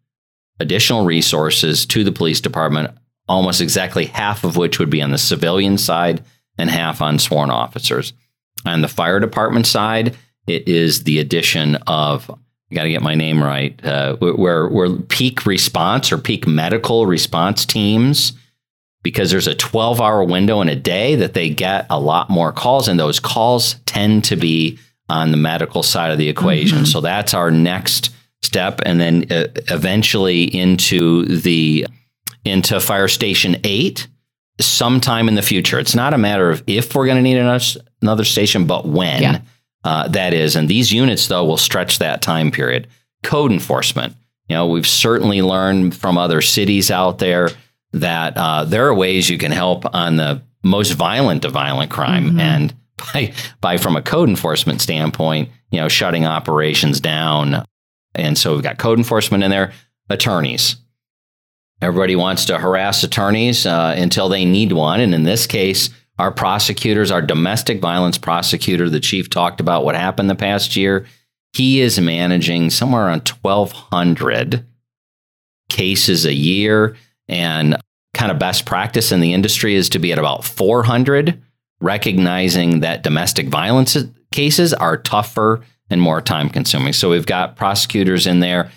additional 0.61 1.05
resources 1.05 1.87
to 1.87 2.05
the 2.05 2.13
police 2.13 2.41
department, 2.41 2.91
almost 3.29 3.61
exactly 3.61 4.07
half 4.07 4.45
of 4.45 4.57
which 4.57 4.79
would 4.79 4.91
be 4.91 5.03
on 5.03 5.11
the 5.11 5.19
civilian 5.19 5.79
side 5.79 6.23
and 6.59 6.71
half 6.71 7.03
on 7.03 7.19
sworn 7.19 7.51
officers. 7.51 8.13
On 8.65 8.81
the 8.81 8.89
fire 8.89 9.21
department 9.21 9.67
side, 9.67 10.17
it 10.47 10.69
is 10.69 11.05
the 11.05 11.19
addition 11.19 11.77
of 11.87 12.31
I 12.71 12.75
got 12.75 12.85
to 12.85 12.91
get 12.91 13.03
my 13.03 13.15
name 13.15 13.43
right. 13.43 13.79
Uh, 13.85 14.17
where 14.17 14.69
where 14.69 14.97
peak 14.97 15.47
response 15.47 16.11
or 16.11 16.19
peak 16.19 16.47
medical 16.47 17.07
response 17.07 17.65
teams, 17.67 18.33
because 19.03 19.31
there's 19.31 19.47
a 19.47 19.55
12 19.55 20.01
hour 20.01 20.25
window 20.25 20.61
in 20.61 20.69
a 20.69 20.77
day 20.77 21.15
that 21.17 21.35
they 21.35 21.51
get 21.51 21.87
a 21.91 22.01
lot 22.01 22.31
more 22.31 22.53
calls, 22.53 22.89
and 22.89 22.99
those 22.99 23.21
calls 23.21 23.75
tend 23.87 24.25
to 24.25 24.37
be 24.37 24.79
on 25.09 25.31
the 25.31 25.37
medical 25.37 25.83
side 25.83 26.11
of 26.11 26.19
the 26.19 26.29
equation. 26.29 26.81
Mhm. 26.81 26.87
So 26.87 27.01
that's 27.01 27.35
our 27.35 27.51
next 27.51 28.11
step, 28.45 28.81
and 28.85 29.01
then 29.01 29.27
uh, 29.33 29.47
eventually 29.71 30.45
into 30.45 31.25
the 31.25 31.87
into 32.45 32.79
fire 32.81 33.09
station 33.09 33.57
eight 33.65 34.07
sometime 34.61 35.29
in 35.29 35.35
the 35.35 35.43
future. 35.43 35.79
It's 35.79 35.95
not 35.95 36.15
a 36.15 36.19
matter 36.19 36.51
of 36.51 36.63
if 36.67 36.95
we're 36.95 37.07
going 37.07 37.17
to 37.17 37.23
need 37.23 37.39
another, 37.39 37.65
another 38.03 38.25
station, 38.25 38.67
but 38.67 38.87
when 38.87 39.23
Yeah. 39.23 39.39
uh, 39.83 40.09
that 40.09 40.33
is. 40.35 40.55
And 40.55 40.69
these 40.69 40.93
units, 40.93 41.27
though, 41.27 41.45
will 41.45 41.57
stretch 41.57 41.99
that 41.99 42.23
time 42.23 42.51
period. 42.53 42.87
Code 43.25 43.51
enforcement. 43.51 44.15
You 44.49 44.57
know, 44.57 44.67
we've 44.69 44.87
certainly 44.87 45.41
learned 45.43 45.97
from 45.97 46.19
other 46.19 46.41
cities 46.43 46.91
out 46.91 47.19
there 47.19 47.49
that 47.95 48.37
uh, 48.37 48.65
there 48.65 48.87
are 48.87 48.95
ways 48.95 49.29
you 49.31 49.39
can 49.39 49.51
help 49.53 49.93
on 49.95 50.17
the 50.17 50.43
most 50.63 50.93
violent 50.93 51.45
of 51.45 51.53
violent 51.53 51.91
crime. 51.91 52.33
Mhm. 52.33 52.41
And 52.41 52.75
by, 53.13 53.33
by 53.61 53.77
from 53.79 53.97
a 53.97 54.03
code 54.03 54.29
enforcement 54.29 54.81
standpoint, 54.81 55.49
you 55.71 55.81
know, 55.81 55.89
shutting 55.89 56.27
operations 56.27 57.01
down. 57.01 57.65
And 58.15 58.37
so 58.37 58.55
we've 58.55 58.63
got 58.63 58.79
code 58.79 58.99
enforcement 58.99 59.45
in 59.45 59.51
there, 59.51 59.73
attorneys. 60.09 60.77
Everybody 61.81 62.17
wants 62.17 62.45
to 62.47 62.59
harass 62.59 63.03
attorneys 63.03 63.67
uh, 63.67 63.95
until 63.97 64.29
they 64.29 64.45
need 64.45 64.73
one. 64.73 65.01
And 65.01 65.15
in 65.15 65.25
this 65.25 65.47
case, 65.47 65.91
our 66.19 66.31
prosecutors, 66.31 67.11
our 67.11 67.21
domestic 67.21 67.81
violence 67.81 68.19
prosecutor, 68.19 68.89
the 68.89 69.01
chief 69.01 69.29
talked 69.29 69.61
about 69.61 69.85
what 69.85 69.97
happened 69.97 70.31
the 70.31 70.35
past 70.35 70.77
year. 70.77 71.07
He 71.53 71.81
is 71.81 72.01
managing 72.01 72.71
somewhere 72.71 73.07
around 73.07 73.29
1,200 73.29 74.65
cases 75.69 76.25
a 76.25 76.33
year. 76.33 76.97
And 77.29 77.77
kind 78.15 78.31
of 78.31 78.39
best 78.39 78.65
practice 78.65 79.13
in 79.13 79.21
the 79.21 79.33
industry 79.33 79.75
is 79.75 79.89
to 79.91 79.99
be 79.99 80.13
at 80.13 80.19
about 80.19 80.45
400, 80.45 81.43
recognizing 81.81 82.81
that 82.81 83.03
domestic 83.03 83.49
violence 83.49 83.97
cases 84.33 84.73
are 84.73 84.97
tougher 84.97 85.63
and 85.91 86.01
more 86.01 86.21
time 86.21 86.49
consuming. 86.51 86.93
So 86.93 87.11
we've 87.11 87.27
got 87.27 87.57
prosecutors 87.57 88.27
in 88.27 88.41
there 88.41 88.71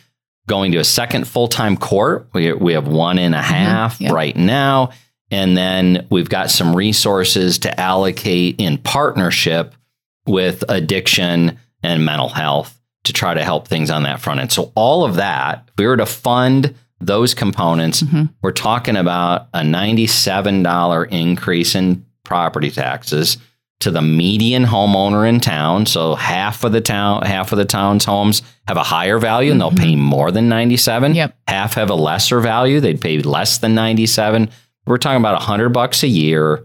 going 0.48 0.72
to 0.72 0.78
a 0.78 0.84
second 0.84 1.28
full 1.28 1.48
time 1.48 1.78
court. 1.78 2.28
We, 2.34 2.54
we 2.54 2.74
have 2.74 2.88
one 2.88 3.20
and 3.20 3.36
a 3.36 3.42
half 3.42 4.00
yeah. 4.00 4.12
right 4.12 4.36
now. 4.36 4.92
And 5.30 5.58
then 5.58 6.08
we've 6.10 6.30
got 6.30 6.50
some 6.50 6.76
resources 6.76 7.60
to 7.60 7.80
allocate 7.80 8.56
in 8.60 8.78
partnership 8.78 9.76
with 10.26 10.64
addiction 10.70 11.58
and 11.84 12.06
mental 12.06 12.30
health 12.30 12.80
to 13.04 13.14
try 13.14 13.34
to 13.34 13.44
help 13.44 13.68
things 13.68 13.90
on 13.90 14.04
that 14.04 14.22
front 14.22 14.40
end. 14.40 14.52
So, 14.52 14.72
all 14.76 15.04
of 15.04 15.16
that, 15.16 15.66
if 15.68 15.74
we 15.78 15.86
were 15.86 15.98
to 15.98 16.06
fund 16.06 16.76
those 17.00 17.34
components, 17.34 18.02
Mhm. 18.02 18.30
we're 18.42 18.52
talking 18.52 18.98
about 18.98 19.48
a 19.54 19.64
$97 19.64 21.06
increase 21.06 21.76
in 21.76 22.06
property 22.24 22.72
taxes 22.72 23.38
to 23.80 23.92
the 23.92 24.02
median 24.02 24.66
homeowner 24.66 25.28
in 25.28 25.40
town. 25.40 25.86
So 25.86 26.16
half 26.16 26.64
of 26.64 26.72
the 26.72 26.82
town, 26.82 27.22
half 27.24 27.52
of 27.52 27.58
the 27.58 27.66
town's 27.66 28.06
homes 28.06 28.42
have 28.68 28.78
a 28.78 28.84
higher 28.84 29.20
value 29.20 29.52
and 29.52 29.62
they'll 29.62 29.72
pay 29.72 29.96
more 29.96 30.32
than 30.32 30.50
97. 30.50 31.14
Yep. 31.14 31.38
Half 31.48 31.76
have 31.76 31.90
a 31.90 31.96
lesser 31.96 32.40
value. 32.40 32.80
They'd 32.80 33.00
pay 33.00 33.20
less 33.20 33.60
than 33.60 33.76
97. 33.76 34.50
We're 34.88 34.98
talking 34.98 35.20
about 35.22 35.36
100 35.36 35.70
bucks 35.70 36.02
a 36.04 36.08
year 36.08 36.64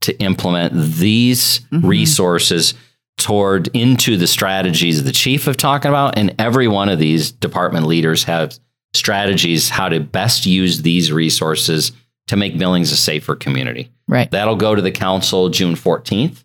to 0.00 0.18
implement 0.20 0.72
these 0.74 1.60
Mhm. 1.72 1.84
resources 1.84 2.74
toward 3.18 3.68
into 3.74 4.16
the 4.16 4.26
strategies 4.28 5.02
the 5.02 5.10
chief 5.12 5.46
of 5.48 5.56
talking 5.56 5.88
about 5.88 6.16
and 6.16 6.34
every 6.38 6.68
one 6.68 6.88
of 6.88 6.98
these 7.00 7.32
department 7.32 7.86
leaders 7.86 8.24
have 8.24 8.56
strategies 8.94 9.68
how 9.70 9.88
to 9.88 10.00
best 10.00 10.46
use 10.46 10.82
these 10.82 11.12
resources 11.12 11.92
to 12.28 12.36
make 12.36 12.58
Billings 12.58 12.92
a 12.92 12.96
safer 12.96 13.34
community. 13.34 13.90
Right. 14.06 14.30
That'll 14.30 14.56
go 14.56 14.74
to 14.74 14.82
the 14.82 14.90
council 14.92 15.48
June 15.48 15.74
14th 15.74 16.44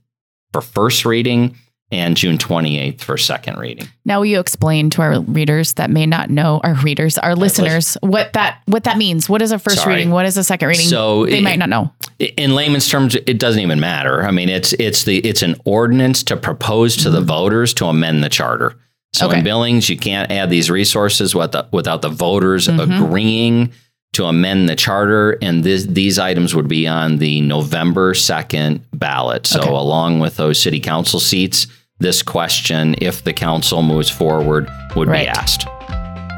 for 0.53 0.61
first 0.61 1.03
reading 1.03 1.57
and 1.91 2.15
June 2.17 2.37
28th 2.39 3.01
for 3.01 3.17
second 3.17 3.57
reading. 3.59 3.87
Now, 4.05 4.19
will 4.19 4.25
you 4.25 4.39
explain 4.39 4.89
to 4.91 5.01
our 5.03 5.19
readers 5.21 5.73
that 5.73 5.91
may 5.91 6.05
not 6.07 6.29
know, 6.31 6.59
our 6.63 6.73
readers, 6.75 7.17
our 7.19 7.35
listeners, 7.35 7.97
what 8.01 8.33
that 8.33 8.61
what 8.65 8.85
that 8.85 8.97
means? 8.97 9.29
What 9.29 9.41
is 9.41 9.51
a 9.51 9.59
first 9.59 9.79
Sorry. 9.83 9.95
reading? 9.95 10.09
What 10.11 10.25
is 10.25 10.37
a 10.37 10.43
second 10.43 10.69
reading? 10.69 10.85
So 10.87 11.25
they 11.25 11.39
it- 11.39 11.43
might 11.43 11.59
not 11.59 11.69
know. 11.69 11.91
in 12.19 12.55
layman's 12.55 12.87
terms, 12.87 13.15
it 13.15 13.37
doesn't 13.37 13.61
even 13.61 13.79
matter. 13.79 14.23
I 14.23 14.31
mean, 14.31 14.49
it's 14.49 14.73
it's 14.73 15.03
the 15.03 15.17
it's 15.19 15.41
an 15.43 15.55
ordinance 15.65 16.23
to 16.23 16.37
propose 16.37 16.95
to 16.97 17.09
the 17.11 17.21
voters 17.21 17.73
to 17.75 17.85
amend 17.85 18.23
the 18.23 18.29
charter. 18.29 18.75
So 19.13 19.27
Okay. 19.27 19.39
in 19.39 19.43
Billings, 19.43 19.87
you 19.89 19.97
can't 19.97 20.31
add 20.31 20.49
these 20.49 20.71
resources 20.71 21.35
without 21.35 21.51
the, 21.51 21.75
without 21.75 22.01
the 22.01 22.09
voters 22.09 22.67
Mhm. 22.67 22.81
agreeing 23.05 23.71
to 24.13 24.25
amend 24.25 24.69
the 24.69 24.75
charter, 24.75 25.37
and 25.41 25.63
this, 25.63 25.83
these 25.85 26.17
items 26.19 26.55
would 26.55 26.67
be 26.67 26.87
on 26.87 27.17
the 27.17 27.41
November 27.41 28.13
second 28.13 28.83
ballot. 28.93 29.45
So 29.47 29.59
Okay. 29.61 29.69
along 29.69 30.19
with 30.19 30.37
those 30.37 30.59
city 30.59 30.79
council 30.79 31.19
seats, 31.19 31.67
this 31.99 32.21
question, 32.23 32.95
if 32.99 33.23
the 33.23 33.33
council 33.33 33.81
moves 33.81 34.09
forward, 34.09 34.69
would 34.95 35.07
Right. 35.07 35.23
be 35.25 35.27
asked. 35.29 35.65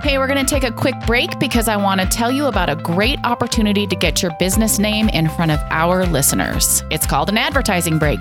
Hey, 0.04 0.20
we're 0.20 0.28
going 0.28 0.46
to 0.46 0.50
take 0.56 0.64
a 0.64 0.72
quick 0.72 0.94
break 1.08 1.40
because 1.40 1.68
I 1.68 1.78
want 1.78 2.00
to 2.00 2.06
tell 2.06 2.32
you 2.32 2.46
about 2.46 2.70
a 2.70 2.76
great 2.76 3.18
opportunity 3.24 3.88
to 3.88 3.96
get 3.96 4.22
your 4.22 4.32
business 4.38 4.78
name 4.78 5.10
in 5.10 5.28
front 5.30 5.50
of 5.52 5.60
our 5.72 6.06
listeners. 6.06 6.84
It's 6.92 7.08
called 7.08 7.28
an 7.30 7.40
advertising 7.40 7.98
break, 7.98 8.20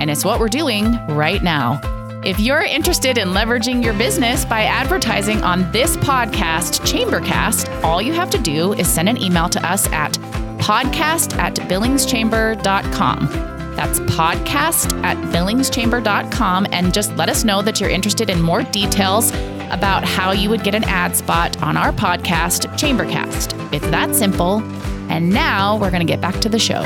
and 0.00 0.10
it's 0.10 0.24
what 0.24 0.40
we're 0.40 0.48
doing 0.48 0.98
right 1.08 1.42
now. 1.42 1.78
If 2.26 2.40
you're 2.40 2.64
interested 2.64 3.18
in 3.18 3.28
leveraging 3.28 3.84
your 3.84 3.94
business 3.94 4.44
by 4.44 4.62
advertising 4.62 5.44
on 5.44 5.70
this 5.70 5.96
podcast, 5.98 6.80
Chambercast, 6.80 7.84
all 7.84 8.02
you 8.02 8.12
have 8.14 8.30
to 8.30 8.38
do 8.38 8.72
is 8.72 8.88
send 8.88 9.08
an 9.08 9.16
email 9.16 9.48
to 9.48 9.64
us 9.64 9.86
at 9.92 10.14
podcast 10.58 11.38
at 11.38 11.54
billingschamber.com. 11.54 13.28
That's 13.76 14.00
podcast 14.00 15.00
at 15.04 15.16
billingschamber.com 15.32 16.66
and 16.72 16.92
just 16.92 17.14
let 17.14 17.28
us 17.28 17.44
know 17.44 17.62
that 17.62 17.80
you're 17.80 17.90
interested 17.90 18.28
in 18.28 18.42
more 18.42 18.64
details 18.64 19.30
about 19.70 20.02
how 20.02 20.32
you 20.32 20.50
would 20.50 20.64
get 20.64 20.74
an 20.74 20.82
ad 20.82 21.14
spot 21.14 21.62
on 21.62 21.76
our 21.76 21.92
podcast, 21.92 22.66
Chambercast. 22.76 23.72
It's 23.72 23.86
that 23.90 24.16
simple. 24.16 24.64
And 25.08 25.30
now 25.30 25.78
we're 25.78 25.92
going 25.92 26.04
to 26.04 26.12
get 26.12 26.20
back 26.20 26.40
to 26.40 26.48
the 26.48 26.58
show. 26.58 26.82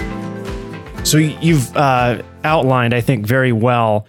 So 1.05 1.17
you've 1.17 1.75
uh, 1.75 2.21
outlined, 2.45 2.93
I 2.93 3.01
think, 3.01 3.25
very 3.25 3.53
well 3.53 4.07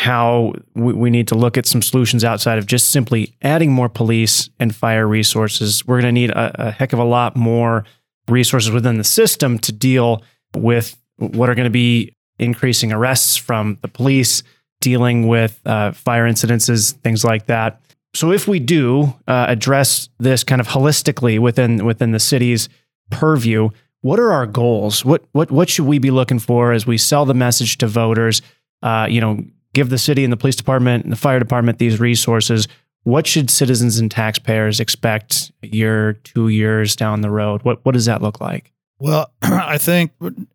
how 0.00 0.54
we, 0.74 0.94
we 0.94 1.10
need 1.10 1.28
to 1.28 1.34
look 1.34 1.58
at 1.58 1.66
some 1.66 1.82
solutions 1.82 2.24
outside 2.24 2.56
of 2.56 2.64
just 2.64 2.88
simply 2.88 3.34
adding 3.42 3.70
more 3.70 3.90
police 3.90 4.48
and 4.58 4.74
fire 4.74 5.06
resources. 5.06 5.86
We're 5.86 6.00
going 6.00 6.14
to 6.14 6.20
need 6.20 6.30
a, 6.30 6.68
a 6.68 6.70
heck 6.70 6.94
of 6.94 6.98
a 6.98 7.04
lot 7.04 7.36
more 7.36 7.84
resources 8.26 8.70
within 8.70 8.96
the 8.96 9.04
system 9.04 9.58
to 9.58 9.72
deal 9.72 10.22
with 10.56 10.96
what 11.18 11.50
are 11.50 11.54
going 11.54 11.66
to 11.66 11.70
be 11.70 12.14
increasing 12.38 12.94
arrests 12.94 13.36
from 13.36 13.76
the 13.82 13.88
police, 13.88 14.42
dealing 14.80 15.28
with 15.28 15.60
uh, 15.66 15.92
fire 15.92 16.26
incidences, 16.26 16.92
things 17.02 17.22
like 17.22 17.44
that. 17.44 17.78
So 18.14 18.32
if 18.32 18.48
we 18.48 18.58
do 18.58 19.14
uh, 19.28 19.44
address 19.48 20.08
this 20.18 20.42
kind 20.42 20.62
of 20.62 20.68
holistically 20.68 21.38
within 21.38 21.84
within 21.84 22.12
the 22.12 22.18
city's 22.18 22.70
purview, 23.10 23.68
what 24.00 24.18
are 24.18 24.32
our 24.32 24.46
goals? 24.46 25.04
What 25.04 25.24
what 25.32 25.50
what 25.50 25.68
should 25.68 25.84
we 25.84 25.98
be 25.98 26.10
looking 26.10 26.38
for 26.38 26.72
as 26.72 26.86
we 26.86 26.96
sell 26.96 27.26
the 27.26 27.34
message 27.34 27.76
to 27.78 27.86
voters? 27.86 28.40
Uh, 28.82 29.06
you 29.10 29.20
know, 29.20 29.44
give 29.74 29.90
the 29.90 29.98
city 29.98 30.24
and 30.24 30.32
the 30.32 30.36
police 30.36 30.56
department 30.56 31.04
and 31.04 31.12
the 31.12 31.16
fire 31.16 31.38
department 31.38 31.78
these 31.78 32.00
resources. 32.00 32.68
What 33.04 33.26
should 33.26 33.48
citizens 33.50 33.98
and 33.98 34.10
taxpayers 34.10 34.78
expect 34.80 35.52
a 35.62 35.66
year, 35.68 36.14
two 36.24 36.48
years 36.48 36.94
down 36.96 37.20
the 37.22 37.30
road? 37.30 37.62
What 37.62 37.84
what 37.84 37.92
does 37.92 38.04
that 38.06 38.20
look 38.22 38.40
like? 38.40 38.72
Well, 38.98 39.32
I 39.42 39.78
think 39.78 40.12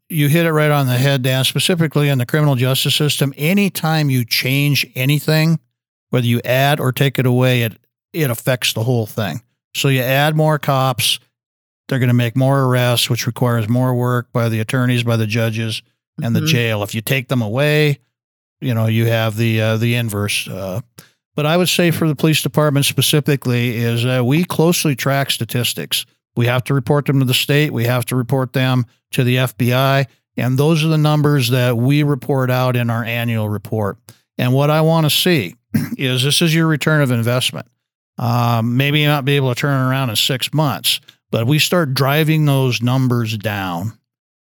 you 0.10 0.28
hit 0.28 0.46
it 0.46 0.52
right 0.52 0.70
on 0.70 0.86
the 0.86 0.98
head, 0.98 1.24
Dan. 1.24 1.44
Specifically 1.44 2.10
in 2.10 2.20
the 2.20 2.26
criminal 2.26 2.56
justice 2.56 2.96
system, 2.96 3.34
anytime 3.38 4.10
you 4.12 4.24
change 4.24 4.86
anything, 4.96 5.60
whether 6.12 6.28
you 6.28 6.40
add 6.46 6.80
or 6.80 6.92
take 6.92 7.18
it 7.18 7.26
away, 7.26 7.64
it 7.64 7.74
it 8.14 8.30
affects 8.30 8.74
the 8.74 8.84
whole 8.84 9.08
thing. 9.08 9.42
So 9.76 9.88
you 9.90 10.02
add 10.02 10.36
more 10.38 10.60
cops, 10.60 11.20
they're 11.88 12.00
going 12.00 12.08
to 12.08 12.14
make 12.14 12.36
more 12.38 12.64
arrests, 12.66 13.10
which 13.10 13.26
requires 13.28 13.68
more 13.68 13.94
work 13.96 14.32
by 14.32 14.48
the 14.50 14.60
attorneys, 14.60 15.04
by 15.04 15.18
the 15.18 15.28
judges, 15.28 15.82
and 16.22 16.34
Mhm. 16.36 16.40
the 16.42 16.46
jail. 16.46 16.82
If 16.84 16.94
you 16.96 17.02
take 17.02 17.28
them 17.28 17.42
away, 17.42 18.00
you 18.66 18.74
know 18.74 18.88
you 18.88 19.06
have 19.06 19.38
the 19.38 19.62
uh, 19.62 19.78
the 19.78 19.96
inverse. 19.96 20.48
Uh, 20.48 20.82
but 21.36 21.46
I 21.46 21.58
would 21.58 21.70
say 21.70 21.92
for 21.92 22.08
the 22.08 22.16
police 22.16 22.42
department 22.42 22.86
specifically 22.86 23.78
is 23.78 24.06
uh, 24.06 24.22
we 24.24 24.44
closely 24.44 24.96
track 24.96 25.30
statistics. 25.30 26.06
We 26.36 26.48
have 26.48 26.64
to 26.66 26.74
report 26.74 27.06
them 27.06 27.20
to 27.20 27.26
the 27.26 27.34
state. 27.34 27.72
We 27.72 27.86
have 27.86 28.06
to 28.06 28.16
report 28.16 28.54
them 28.54 28.86
to 29.12 29.24
the 29.24 29.38
FBI, 29.38 30.08
and 30.38 30.58
those 30.58 30.84
are 30.84 30.88
the 30.88 30.98
numbers 30.98 31.50
that 31.50 31.78
we 31.78 32.04
report 32.04 32.50
out 32.50 32.76
in 32.76 32.90
our 32.90 33.04
annual 33.04 33.48
report. 33.48 33.98
And 34.38 34.54
what 34.54 34.70
I 34.70 34.82
want 34.82 35.06
to 35.06 35.10
see 35.10 35.56
is 35.98 36.24
this 36.24 36.42
is 36.42 36.54
your 36.54 36.68
return 36.68 37.02
of 37.02 37.12
investment. 37.12 37.68
Um, 38.18 38.78
maybe 38.78 39.02
you 39.02 39.08
not 39.08 39.26
be 39.26 39.36
able 39.36 39.54
to 39.54 39.60
turn 39.60 39.80
around 39.90 40.10
in 40.10 40.16
six 40.16 40.54
months, 40.54 41.02
but 41.32 41.48
we 41.48 41.60
start 41.60 41.94
driving 41.94 42.46
those 42.46 42.82
numbers 42.82 43.38
down. 43.38 43.98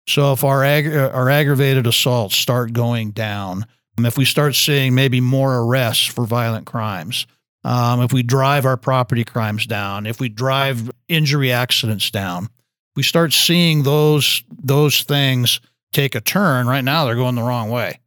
So 0.08 0.32
if 0.32 0.44
our 0.44 0.62
ag- 0.64 0.94
our 0.94 1.28
aggravated 1.30 1.86
assaults 1.86 2.36
start 2.36 2.72
going 2.72 3.10
down, 3.10 3.66
if 3.98 4.18
we 4.18 4.24
start 4.24 4.54
seeing 4.54 4.94
maybe 4.94 5.20
more 5.20 5.58
arrests 5.58 6.06
for 6.06 6.26
violent 6.26 6.66
crimes, 6.66 7.26
um, 7.64 8.02
if 8.02 8.12
we 8.12 8.22
drive 8.22 8.66
our 8.66 8.76
property 8.76 9.24
crimes 9.24 9.66
down, 9.66 10.06
if 10.06 10.20
we 10.20 10.28
drive 10.28 10.90
injury 11.08 11.50
accidents 11.52 12.10
down, 12.10 12.48
we 12.96 13.02
start 13.02 13.32
seeing 13.32 13.82
those 13.82 14.44
those 14.50 15.02
things 15.02 15.60
take 15.92 16.14
a 16.14 16.20
turn. 16.20 16.66
Right 16.66 16.84
now, 16.84 17.04
they're 17.04 17.14
going 17.14 17.34
the 17.34 17.42
wrong 17.42 17.70
way. 17.70 18.00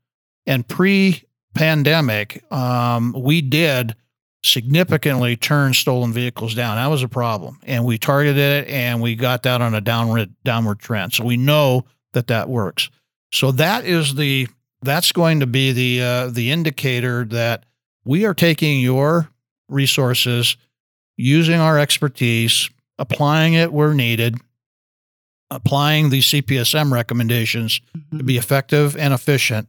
And 0.45 0.67
pre-pandemic, 0.67 2.49
um, 2.51 3.15
we 3.17 3.41
did 3.41 3.95
significantly 4.43 5.35
turn 5.35 5.73
stolen 5.73 6.13
vehicles 6.13 6.53
down. 6.53 6.77
That 6.77 6.87
was 6.87 7.03
a 7.03 7.09
problem, 7.09 7.59
and 7.63 7.83
we 7.83 7.97
targeted 7.97 8.37
it, 8.37 8.67
and 8.69 9.01
we 9.01 9.15
got 9.15 9.43
that 9.43 9.61
on 9.61 9.73
a 9.73 9.81
downward 9.81 10.33
downward 10.43 10.79
trend. 10.79 11.13
So 11.13 11.25
we 11.25 11.37
know 11.37 11.85
that 12.13 12.27
that 12.27 12.47
works. 12.47 12.89
So 13.33 13.51
that 13.53 13.85
is 13.85 14.15
the 14.15 14.47
that's 14.81 15.11
going 15.11 15.39
to 15.39 15.47
be 15.47 15.71
the 15.71 16.01
uh, 16.01 16.27
the 16.27 16.51
indicator 16.51 17.25
that 17.25 17.65
we 18.05 18.25
are 18.25 18.33
taking 18.33 18.79
your 18.79 19.29
resources, 19.69 20.55
using 21.17 21.59
our 21.59 21.77
expertise, 21.77 22.69
applying 22.97 23.53
it 23.53 23.73
where 23.73 23.93
needed, 23.93 24.37
applying 25.49 26.09
the 26.09 26.19
CPSM 26.19 26.91
recommendations 26.91 27.81
to 28.17 28.23
be 28.23 28.37
effective 28.37 28.95
and 28.95 29.13
efficient, 29.13 29.67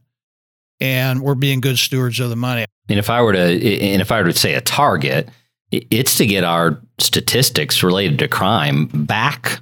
and 0.79 1.21
we're 1.21 1.35
being 1.35 1.59
good 1.59 1.77
stewards 1.77 2.19
of 2.19 2.29
the 2.29 2.35
money. 2.35 2.65
And 2.87 2.99
if 2.99 3.09
I 3.09 3.21
were 3.21 3.33
to, 3.33 3.39
and 3.39 4.01
if 4.01 4.11
I 4.11 4.21
were 4.21 4.31
to 4.31 4.37
say 4.37 4.53
a 4.53 4.61
target, 4.61 5.29
it's 5.71 6.17
to 6.17 6.25
get 6.25 6.43
our 6.43 6.81
statistics 6.97 7.83
related 7.83 8.19
to 8.19 8.27
crime 8.27 8.87
back 8.87 9.61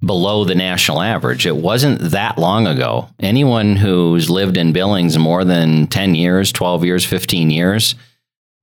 below 0.00 0.44
the 0.44 0.54
national 0.54 1.00
average. 1.00 1.46
It 1.46 1.56
wasn't 1.56 2.00
that 2.00 2.38
long 2.38 2.66
ago. 2.66 3.08
Anyone 3.18 3.76
who's 3.76 4.28
lived 4.28 4.56
in 4.56 4.72
Billings 4.72 5.18
more 5.18 5.44
than 5.44 5.86
10 5.86 6.14
years, 6.14 6.52
12 6.52 6.84
years, 6.84 7.04
15 7.04 7.50
years 7.50 7.94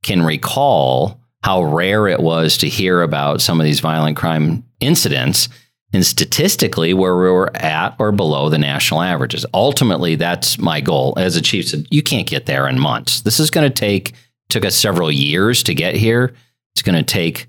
can 0.03 0.21
recall 0.21 1.19
how 1.43 1.63
rare 1.63 2.07
it 2.07 2.19
was 2.19 2.57
to 2.57 2.69
hear 2.69 3.01
about 3.01 3.41
some 3.41 3.59
of 3.59 3.65
these 3.65 3.79
violent 3.79 4.15
crime 4.15 4.63
incidents 4.79 5.49
and 5.91 6.05
statistically 6.05 6.93
where 6.93 7.15
we 7.15 7.29
were 7.29 7.55
at 7.55 7.95
or 7.99 8.11
below 8.11 8.49
the 8.49 8.57
national 8.57 9.01
averages. 9.01 9.45
Ultimately, 9.53 10.15
that's 10.15 10.57
my 10.57 10.81
goal. 10.81 11.13
As 11.17 11.35
a 11.35 11.41
chief 11.41 11.69
said, 11.69 11.85
you 11.91 12.01
can't 12.01 12.27
get 12.27 12.45
there 12.45 12.67
in 12.67 12.79
months. 12.79 13.21
This 13.21 13.39
is 13.39 13.51
going 13.51 13.69
to 13.69 13.73
take 13.73 14.13
took 14.49 14.65
us 14.65 14.75
several 14.75 15.11
years 15.11 15.63
to 15.63 15.73
get 15.73 15.95
here. 15.95 16.33
It's 16.73 16.81
going 16.81 16.97
to 16.97 17.03
take 17.03 17.47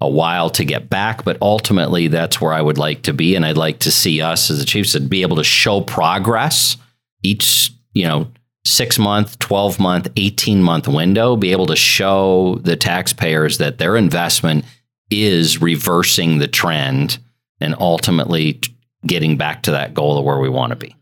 a 0.00 0.08
while 0.08 0.48
to 0.50 0.64
get 0.64 0.88
back, 0.88 1.24
but 1.24 1.36
ultimately 1.42 2.08
that's 2.08 2.40
where 2.40 2.52
I 2.52 2.62
would 2.62 2.78
like 2.78 3.02
to 3.02 3.12
be 3.12 3.34
and 3.34 3.44
I'd 3.44 3.56
like 3.56 3.80
to 3.80 3.90
see 3.90 4.20
us 4.22 4.50
as 4.50 4.58
the 4.58 4.64
chief 4.64 4.88
said 4.88 5.10
be 5.10 5.22
able 5.22 5.36
to 5.36 5.44
show 5.44 5.80
progress 5.80 6.76
each, 7.22 7.72
you 7.94 8.06
know, 8.06 8.28
6 8.64 8.98
month, 8.98 9.38
12 9.38 9.80
month, 9.80 10.08
18 10.16 10.62
month 10.62 10.86
window, 10.86 11.36
be 11.36 11.52
able 11.52 11.66
to 11.66 11.76
show 11.76 12.60
the 12.62 12.76
taxpayers 12.76 13.58
that 13.58 13.78
their 13.78 13.96
investment 13.96 14.64
is 15.10 15.60
reversing 15.60 16.38
the 16.38 16.48
trend 16.48 17.18
and 17.60 17.74
ultimately 17.80 18.60
getting 19.06 19.36
back 19.36 19.62
to 19.62 19.70
that 19.70 19.94
goal 19.94 20.18
of 20.18 20.24
where 20.24 20.38
we 20.38 20.48
want 20.48 20.70
to 20.70 20.76
be. 20.76 20.94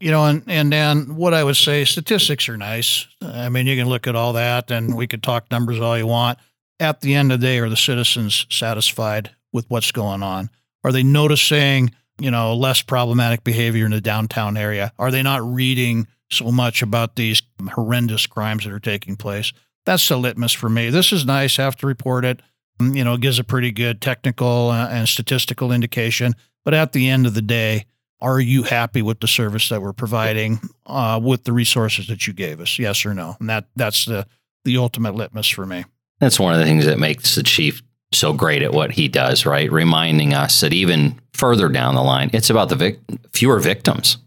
You 0.00 0.10
know, 0.10 0.26
and 0.26 0.42
and 0.46 0.70
Dan, 0.70 1.16
what 1.16 1.32
I 1.32 1.42
would 1.42 1.56
say, 1.56 1.86
statistics 1.86 2.50
are 2.50 2.56
nice. 2.58 3.06
I 3.22 3.48
mean, 3.48 3.66
you 3.66 3.76
can 3.76 3.88
look 3.88 4.06
at 4.06 4.14
all 4.14 4.34
that, 4.34 4.70
and 4.70 4.94
we 4.94 5.06
could 5.06 5.22
talk 5.22 5.50
numbers 5.50 5.80
all 5.80 5.96
you 5.96 6.06
want. 6.06 6.38
At 6.78 7.00
the 7.00 7.14
end 7.14 7.32
of 7.32 7.40
the 7.40 7.46
day, 7.46 7.58
are 7.58 7.68
the 7.68 7.76
citizens 7.76 8.46
satisfied 8.50 9.30
with 9.52 9.64
what's 9.68 9.92
going 9.92 10.22
on? 10.22 10.50
Are 10.84 10.92
they 10.92 11.02
noticing, 11.02 11.90
you 12.18 12.30
know, 12.30 12.54
less 12.54 12.82
problematic 12.82 13.44
behavior 13.44 13.86
in 13.86 13.92
the 13.92 14.00
downtown 14.00 14.56
area? 14.56 14.92
Are 14.98 15.10
they 15.10 15.22
not 15.22 15.42
reading 15.42 16.06
so 16.30 16.50
much 16.52 16.82
about 16.82 17.16
these 17.16 17.42
horrendous 17.72 18.26
crimes 18.26 18.64
that 18.64 18.72
are 18.72 18.80
taking 18.80 19.16
place? 19.16 19.52
That's 19.84 20.06
the 20.08 20.16
litmus 20.16 20.52
for 20.52 20.68
me. 20.68 20.90
This 20.90 21.12
is 21.12 21.24
nice. 21.24 21.58
I 21.58 21.62
Have 21.62 21.76
to 21.76 21.86
report 21.86 22.24
it. 22.24 22.42
Um, 22.78 22.94
You 22.94 23.04
know, 23.04 23.14
it 23.14 23.20
gives 23.20 23.38
a 23.38 23.44
pretty 23.44 23.72
good 23.72 24.00
technical 24.00 24.70
uh, 24.70 24.88
and 24.88 25.08
statistical 25.08 25.72
indication. 25.72 26.34
But 26.64 26.74
at 26.74 26.92
the 26.92 27.08
end 27.08 27.26
of 27.26 27.34
the 27.34 27.42
day, 27.42 27.86
are 28.20 28.40
you 28.40 28.64
happy 28.64 29.02
with 29.02 29.20
the 29.20 29.28
service 29.28 29.68
that 29.68 29.80
we're 29.80 29.92
providing 29.92 30.60
uh, 30.84 31.20
with 31.22 31.44
the 31.44 31.52
resources 31.52 32.06
that 32.08 32.26
you 32.26 32.32
gave 32.32 32.60
us? 32.60 32.78
Yes 32.78 33.06
or 33.06 33.14
no? 33.14 33.36
And 33.40 33.48
that 33.48 33.68
that's 33.76 34.04
the 34.04 34.26
the 34.64 34.76
ultimate 34.76 35.14
litmus 35.14 35.48
for 35.48 35.64
me. 35.64 35.84
That's 36.20 36.40
one 36.40 36.52
of 36.52 36.58
the 36.58 36.64
things 36.64 36.86
that 36.86 36.98
makes 36.98 37.34
the 37.34 37.42
chief 37.42 37.82
so 38.12 38.32
great 38.32 38.62
at 38.62 38.72
what 38.72 38.92
he 38.92 39.08
does, 39.08 39.44
right? 39.44 39.70
Reminding 39.70 40.32
us 40.32 40.60
that 40.60 40.72
even 40.72 41.20
further 41.32 41.68
down 41.68 41.94
the 41.94 42.02
line, 42.02 42.30
it's 42.32 42.50
about 42.50 42.68
the 42.68 42.76
vic- 42.76 43.00
fewer 43.32 43.58
victims. 43.58 44.18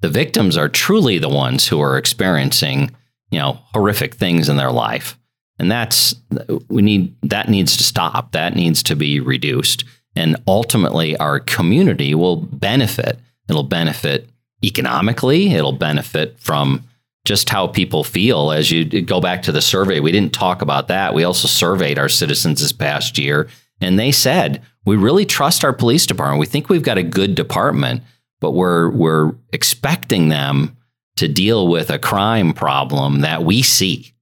The 0.00 0.08
victims 0.08 0.56
are 0.56 0.68
truly 0.68 1.18
the 1.18 1.28
ones 1.28 1.68
who 1.68 1.80
are 1.80 1.96
experiencing, 1.96 2.90
you 3.30 3.38
know, 3.38 3.60
horrific 3.72 4.14
things 4.14 4.48
in 4.48 4.56
their 4.56 4.72
life. 4.72 5.16
And 5.58 5.70
that's 5.70 6.14
we 6.68 6.82
need 6.82 7.14
that 7.22 7.48
needs 7.48 7.76
to 7.76 7.84
stop. 7.84 8.32
That 8.32 8.56
needs 8.56 8.82
to 8.84 8.96
be 8.96 9.20
reduced. 9.20 9.84
And 10.16 10.36
ultimately 10.48 11.16
our 11.18 11.38
community 11.38 12.14
will 12.14 12.36
benefit. 12.36 13.20
It'll 13.48 13.62
benefit 13.62 14.28
economically, 14.64 15.52
it'll 15.52 15.72
benefit 15.72 16.38
from 16.40 16.84
just 17.24 17.50
how 17.50 17.66
people 17.66 18.02
feel 18.04 18.50
as 18.50 18.70
you 18.70 19.02
go 19.02 19.20
back 19.20 19.42
to 19.42 19.52
the 19.52 19.62
survey. 19.62 20.00
We 20.00 20.12
didn't 20.12 20.32
talk 20.32 20.60
about 20.62 20.88
that. 20.88 21.14
We 21.14 21.24
also 21.24 21.46
surveyed 21.46 21.98
our 21.98 22.08
citizens 22.08 22.60
this 22.60 22.72
past 22.72 23.18
year, 23.18 23.48
and 23.80 23.98
they 23.98 24.12
said, 24.12 24.62
we 24.84 24.96
really 24.96 25.24
trust 25.24 25.64
our 25.64 25.72
police 25.72 26.06
department. 26.06 26.40
We 26.40 26.46
think 26.46 26.68
we've 26.68 26.82
got 26.82 26.98
a 26.98 27.02
good 27.02 27.34
department, 27.34 28.02
but 28.40 28.52
we're, 28.52 28.90
we're 28.90 29.32
expecting 29.52 30.28
them 30.28 30.76
to 31.16 31.28
deal 31.28 31.68
with 31.68 31.90
a 31.90 31.98
crime 31.98 32.52
problem 32.52 33.20
that 33.20 33.44
we 33.44 33.62
see. 33.62 34.12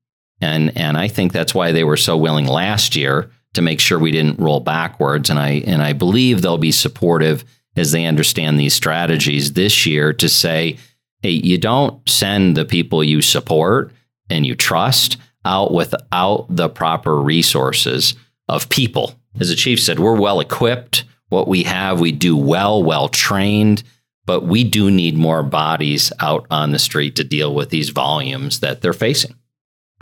And, 0.41 0.77
and 0.77 0.99
I 0.99 1.09
think 1.09 1.33
that's 1.33 1.55
why 1.55 1.73
they 1.73 1.85
were 1.85 1.97
so 1.97 2.17
willing 2.17 2.47
last 2.47 2.97
year 2.97 3.31
to 3.55 3.63
make 3.63 3.81
sure 3.81 3.99
we 3.99 4.11
didn't 4.11 4.41
roll 4.41 4.61
backwards. 4.61 5.31
And 5.31 5.39
I, 5.39 5.63
and 5.67 5.83
I 5.83 5.93
believe 5.93 6.43
they'll 6.43 6.59
be 6.59 6.73
supportive 6.73 7.45
as 7.77 7.93
they 7.93 8.05
understand 8.05 8.59
these 8.59 8.75
strategies 8.75 9.53
this 9.53 9.87
year 9.87 10.13
to 10.15 10.29
say, 10.29 10.77
you 11.22 11.59
don't 11.59 12.09
send 12.09 12.56
the 12.56 12.64
people 12.64 13.04
you 13.04 13.20
support 13.20 13.92
and 14.28 14.46
you 14.46 14.54
trust 14.54 15.16
out 15.44 15.72
without 15.72 16.46
the 16.48 16.68
proper 16.68 17.20
resources 17.20 18.14
of 18.48 18.68
people. 18.68 19.14
As 19.38 19.48
the 19.48 19.54
chief 19.54 19.80
said, 19.80 19.98
we're 19.98 20.18
well 20.18 20.40
equipped, 20.40 21.04
what 21.28 21.48
we 21.48 21.62
have, 21.62 22.00
we 22.00 22.12
do 22.12 22.37
well, 22.37 22.83
well 22.83 23.09
trained, 23.09 23.83
but 24.26 24.44
we 24.44 24.64
do 24.64 24.90
need 24.90 25.16
more 25.16 25.42
bodies 25.42 26.12
out 26.20 26.46
on 26.50 26.72
the 26.72 26.78
street 26.78 27.16
to 27.16 27.24
deal 27.24 27.54
with 27.54 27.70
these 27.70 27.90
volumes 27.90 28.61
that 28.61 28.80
they're 28.80 28.92
facing. 28.92 29.35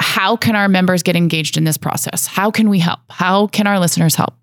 How 0.01 0.37
can 0.37 0.57
our 0.57 0.69
members 0.69 1.03
get 1.03 1.17
engaged 1.17 1.57
in 1.57 1.65
this 1.65 1.77
process? 1.77 2.27
How 2.27 2.51
can 2.51 2.69
we 2.69 2.79
help? 2.79 3.01
How 3.11 3.47
can 3.49 3.67
our 3.67 3.79
listeners 3.79 4.15
help? 4.15 4.35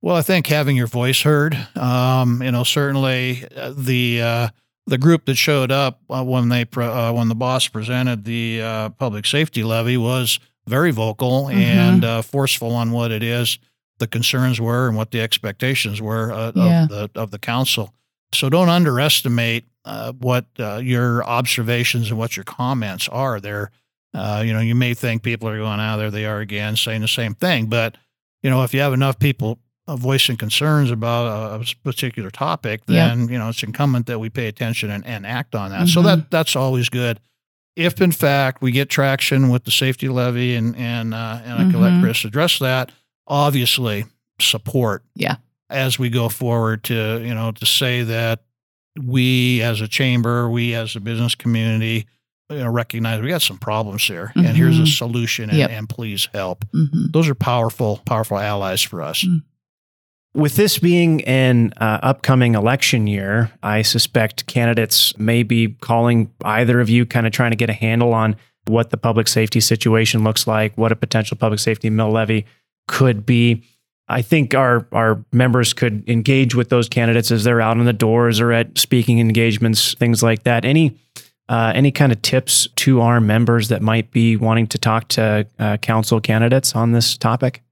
Well, 0.00 0.16
I 0.16 0.22
think 0.22 0.46
having 0.46 0.76
your 0.76 0.86
voice 0.86 1.22
heard, 1.22 1.56
um, 1.76 2.42
you 2.42 2.52
know, 2.52 2.64
certainly 2.64 3.44
uh, 3.56 3.72
the 3.76 4.22
uh, 4.22 4.48
the 4.86 4.98
group 4.98 5.24
that 5.26 5.36
showed 5.36 5.72
up 5.72 6.00
uh, 6.10 6.22
when 6.22 6.48
they 6.48 6.66
uh, 6.76 7.12
when 7.12 7.28
the 7.28 7.34
boss 7.34 7.68
presented 7.68 8.24
the 8.24 8.60
uh, 8.62 8.88
public 8.90 9.26
safety 9.26 9.62
levy 9.64 9.96
was 9.96 10.38
very 10.66 10.90
vocal 10.90 11.44
Mhm. 11.46 11.54
and 11.54 12.04
uh, 12.04 12.22
forceful 12.22 12.74
on 12.74 12.90
what 12.90 13.10
it 13.10 13.22
is 13.22 13.58
the 13.98 14.06
concerns 14.06 14.60
were 14.60 14.88
and 14.88 14.96
what 14.96 15.10
the 15.12 15.20
expectations 15.20 16.02
were 16.02 16.32
uh, 16.32 16.52
Yeah. 16.54 16.82
of 16.84 16.88
the 16.88 17.10
of 17.14 17.30
the 17.30 17.38
council. 17.38 17.94
So 18.32 18.48
don't 18.50 18.68
underestimate 18.68 19.64
uh, 19.84 20.12
what 20.12 20.46
uh, 20.58 20.80
your 20.82 21.24
observations 21.24 22.10
and 22.10 22.18
what 22.18 22.36
your 22.36 22.44
comments 22.44 23.08
are. 23.08 23.38
There, 23.38 23.70
uh, 24.14 24.42
you 24.44 24.52
know, 24.52 24.60
you 24.60 24.74
may 24.74 24.94
think 24.94 25.22
people 25.22 25.48
are 25.48 25.58
going 25.58 25.78
out 25.80 25.98
there 25.98 26.10
they 26.10 26.24
are 26.26 26.40
again 26.40 26.76
saying 26.76 27.02
the 27.02 27.08
same 27.08 27.34
thing, 27.34 27.66
but 27.66 27.96
you 28.42 28.50
know, 28.50 28.62
if 28.64 28.74
you 28.74 28.80
have 28.80 28.92
enough 28.92 29.18
people 29.18 29.58
uh, 29.86 29.96
voicing 29.96 30.36
concerns 30.36 30.90
about 30.90 31.26
a, 31.26 31.60
a 31.60 31.64
particular 31.84 32.30
topic, 32.30 32.86
then 32.86 33.28
you 33.28 33.38
know 33.38 33.48
it's 33.50 33.62
incumbent 33.62 34.06
that 34.06 34.18
we 34.18 34.30
pay 34.30 34.46
attention 34.48 34.90
and, 34.90 35.04
and 35.06 35.26
act 35.26 35.54
on 35.54 35.70
that. 35.70 35.88
So 35.88 36.00
Mhm. 36.00 36.04
that 36.04 36.30
that's 36.30 36.56
always 36.56 36.88
good. 36.88 37.20
If 37.76 38.00
in 38.00 38.12
fact 38.12 38.62
we 38.62 38.70
get 38.72 38.88
traction 38.88 39.48
with 39.50 39.64
the 39.64 39.70
safety 39.70 40.08
levy 40.08 40.54
and 40.56 40.74
and 40.76 41.12
uh, 41.14 41.40
and 41.44 41.52
I 41.54 41.70
can 41.70 41.80
let 41.80 42.00
Chris 42.02 42.24
address 42.24 42.58
that, 42.60 42.92
obviously 43.26 44.06
support. 44.40 45.04
Yeah. 45.14 45.36
As 45.70 45.98
we 45.98 46.08
go 46.10 46.28
forward 46.28 46.84
to 46.84 47.20
you 47.24 47.34
know 47.34 47.52
to 47.52 47.66
say 47.66 48.02
that 48.04 48.42
we 49.02 49.60
as 49.62 49.80
a 49.80 49.88
chamber, 49.88 50.48
we 50.48 50.74
as 50.74 50.94
a 50.94 51.00
business 51.00 51.34
community, 51.34 52.06
you 52.48 52.58
know, 52.58 52.70
recognize 52.70 53.20
we 53.20 53.28
got 53.28 53.42
some 53.42 53.58
problems 53.58 54.04
here, 54.06 54.30
and 54.36 54.56
here's 54.56 54.78
a 54.78 54.82
Mhm. 54.82 54.96
solution, 54.98 55.50
and, 55.50 55.58
Yep. 55.58 55.70
and 55.70 55.88
please 55.88 56.28
help. 56.32 56.64
Mhm. 56.72 57.10
Those 57.12 57.28
are 57.28 57.34
powerful, 57.34 58.00
powerful 58.06 58.38
allies 58.38 58.82
for 58.82 59.02
us. 59.02 59.26
With 60.34 60.56
this 60.56 60.78
being 60.80 61.22
an 61.24 61.72
uh, 61.76 62.00
upcoming 62.02 62.56
election 62.56 63.06
year, 63.06 63.52
I 63.62 63.82
suspect 63.82 64.46
candidates 64.46 65.16
may 65.16 65.44
be 65.44 65.76
calling 65.80 66.32
either 66.44 66.80
of 66.80 66.90
you, 66.90 67.06
kind 67.06 67.24
of 67.24 67.32
trying 67.32 67.52
to 67.52 67.56
get 67.56 67.70
a 67.70 67.74
handle 67.74 68.12
on 68.12 68.34
what 68.66 68.90
the 68.90 68.96
public 68.96 69.28
safety 69.28 69.60
situation 69.60 70.24
looks 70.24 70.48
like, 70.48 70.76
what 70.76 70.90
a 70.90 70.96
potential 70.96 71.36
public 71.36 71.60
safety 71.60 71.88
mill 71.88 72.10
levy 72.10 72.46
could 72.88 73.24
be. 73.24 73.62
I 74.08 74.22
think 74.22 74.54
our 74.54 74.88
our 74.90 75.24
members 75.32 75.72
could 75.72 76.08
engage 76.08 76.54
with 76.54 76.68
those 76.68 76.88
candidates 76.88 77.30
as 77.30 77.44
they're 77.44 77.60
out 77.60 77.78
on 77.78 77.84
the 77.84 77.92
doors 77.92 78.40
or 78.40 78.52
at 78.52 78.76
speaking 78.76 79.20
engagements, 79.20 79.94
things 79.94 80.20
like 80.20 80.42
that. 80.42 80.64
Any 80.64 80.98
uh, 81.48 81.72
any 81.76 81.92
kind 81.92 82.10
of 82.10 82.20
tips 82.22 82.66
to 82.76 83.00
our 83.00 83.20
members 83.20 83.68
that 83.68 83.82
might 83.82 84.10
be 84.10 84.36
wanting 84.36 84.66
to 84.68 84.78
talk 84.78 85.08
to 85.08 85.46
uh, 85.60 85.76
council 85.76 86.20
candidates 86.20 86.74
on 86.74 86.90
this 86.90 87.16
topic? 87.16 87.62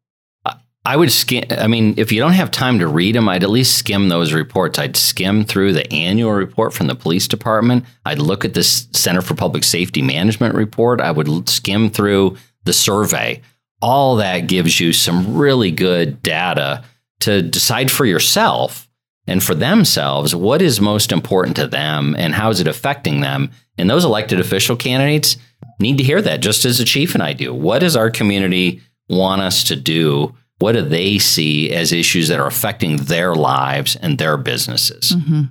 I 0.85 0.97
would 0.97 1.13
skim. 1.13 1.45
I 1.51 1.69
mean, 1.69 1.95
if 1.97 2.11
you 2.11 2.21
don't 2.21 2.33
have 2.33 2.51
time 2.51 2.81
to 2.81 2.89
read 2.89 3.15
them, 3.15 3.29
I'd 3.29 3.45
at 3.45 3.51
least 3.51 3.79
skim 3.79 4.09
those 4.09 4.33
reports. 4.33 4.79
I'd 4.79 4.97
skim 4.97 5.45
through 5.45 5.75
the 5.75 5.91
annual 5.93 6.33
report 6.33 6.73
from 6.73 6.89
the 6.89 6.97
police 6.97 7.29
department. 7.29 7.85
I'd 8.05 8.19
look 8.19 8.45
at 8.45 8.55
this 8.55 8.89
Center 8.93 9.23
for 9.23 9.35
Public 9.35 9.63
Safety 9.63 10.03
Management 10.03 10.57
report. 10.57 11.01
I 11.01 11.13
would 11.13 11.49
skim 11.49 11.89
through 11.89 12.37
the 12.65 12.73
survey. 12.73 13.43
All 13.81 14.17
that 14.17 14.49
gives 14.49 14.81
you 14.81 14.93
some 14.93 15.37
really 15.37 15.71
good 15.71 16.21
data 16.23 16.85
to 17.21 17.43
decide 17.43 17.91
for 17.91 18.05
yourself 18.05 18.89
and 19.29 19.43
for 19.43 19.55
themselves 19.55 20.35
what 20.35 20.61
is 20.61 20.81
most 20.81 21.13
important 21.13 21.55
to 21.57 21.69
them 21.69 22.17
and 22.19 22.35
how 22.35 22.51
is 22.51 22.61
it 22.61 22.67
affecting 22.67 23.21
them. 23.21 23.51
And 23.79 23.89
those 23.89 24.05
elected 24.05 24.41
official 24.41 24.77
candidates 24.77 25.37
need 25.79 25.99
to 25.99 26.05
hear 26.05 26.21
that, 26.23 26.41
just 26.41 26.65
as 26.65 26.79
the 26.79 26.85
chief 26.85 27.15
and 27.15 27.23
I 27.23 27.33
do. 27.35 27.55
What 27.55 27.79
does 27.79 27.95
our 27.95 28.11
community 28.11 28.83
want 29.09 29.43
us 29.43 29.63
to 29.65 29.77
do? 29.77 30.35
What 30.63 30.73
do 30.77 30.83
they 30.83 31.19
see 31.19 31.73
as 31.73 31.93
issues 31.93 32.29
that 32.29 32.39
are 32.39 32.47
affecting 32.47 32.97
their 32.99 33.35
lives 33.35 33.97
and 33.97 34.17
their 34.17 34.37
businesses? 34.37 35.11
Mhm. 35.11 35.51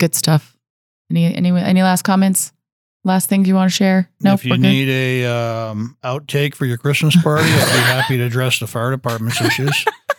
Good 0.00 0.16
stuff. 0.16 0.56
Any 1.08 1.32
any 1.32 1.50
any 1.52 1.84
last 1.84 2.02
comments? 2.02 2.52
Last 3.04 3.28
things 3.28 3.46
you 3.46 3.54
want 3.54 3.70
to 3.70 3.76
share? 3.76 4.10
No, 4.20 4.32
if 4.32 4.44
you 4.44 4.50
we're 4.50 4.56
good? 4.56 4.62
need 4.62 4.88
a 4.88 5.26
um, 5.26 5.96
outtake 6.02 6.56
for 6.56 6.66
your 6.66 6.78
Christmas 6.78 7.14
party, 7.22 7.44
I'd 7.44 7.72
be 7.72 7.80
happy 7.80 8.16
to 8.16 8.24
address 8.24 8.58
the 8.58 8.66
fire 8.66 8.90
department's 8.90 9.40
issues. 9.40 9.84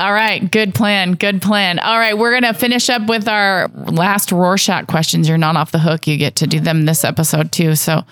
All 0.00 0.12
right, 0.12 0.50
good 0.50 0.74
plan. 0.74 1.12
Good 1.12 1.40
plan. 1.40 1.78
All 1.78 1.98
right, 2.00 2.18
we're 2.18 2.32
gonna 2.32 2.52
finish 2.54 2.90
up 2.90 3.08
with 3.08 3.28
our 3.28 3.68
last 3.68 4.32
Rorschach 4.32 4.88
questions. 4.88 5.28
You're 5.28 5.38
not 5.38 5.54
off 5.56 5.70
the 5.70 5.78
hook. 5.78 6.08
You 6.08 6.16
get 6.16 6.34
to 6.36 6.48
do 6.48 6.58
them 6.58 6.84
this 6.84 7.04
episode 7.04 7.52
too. 7.52 7.76
So, 7.76 8.02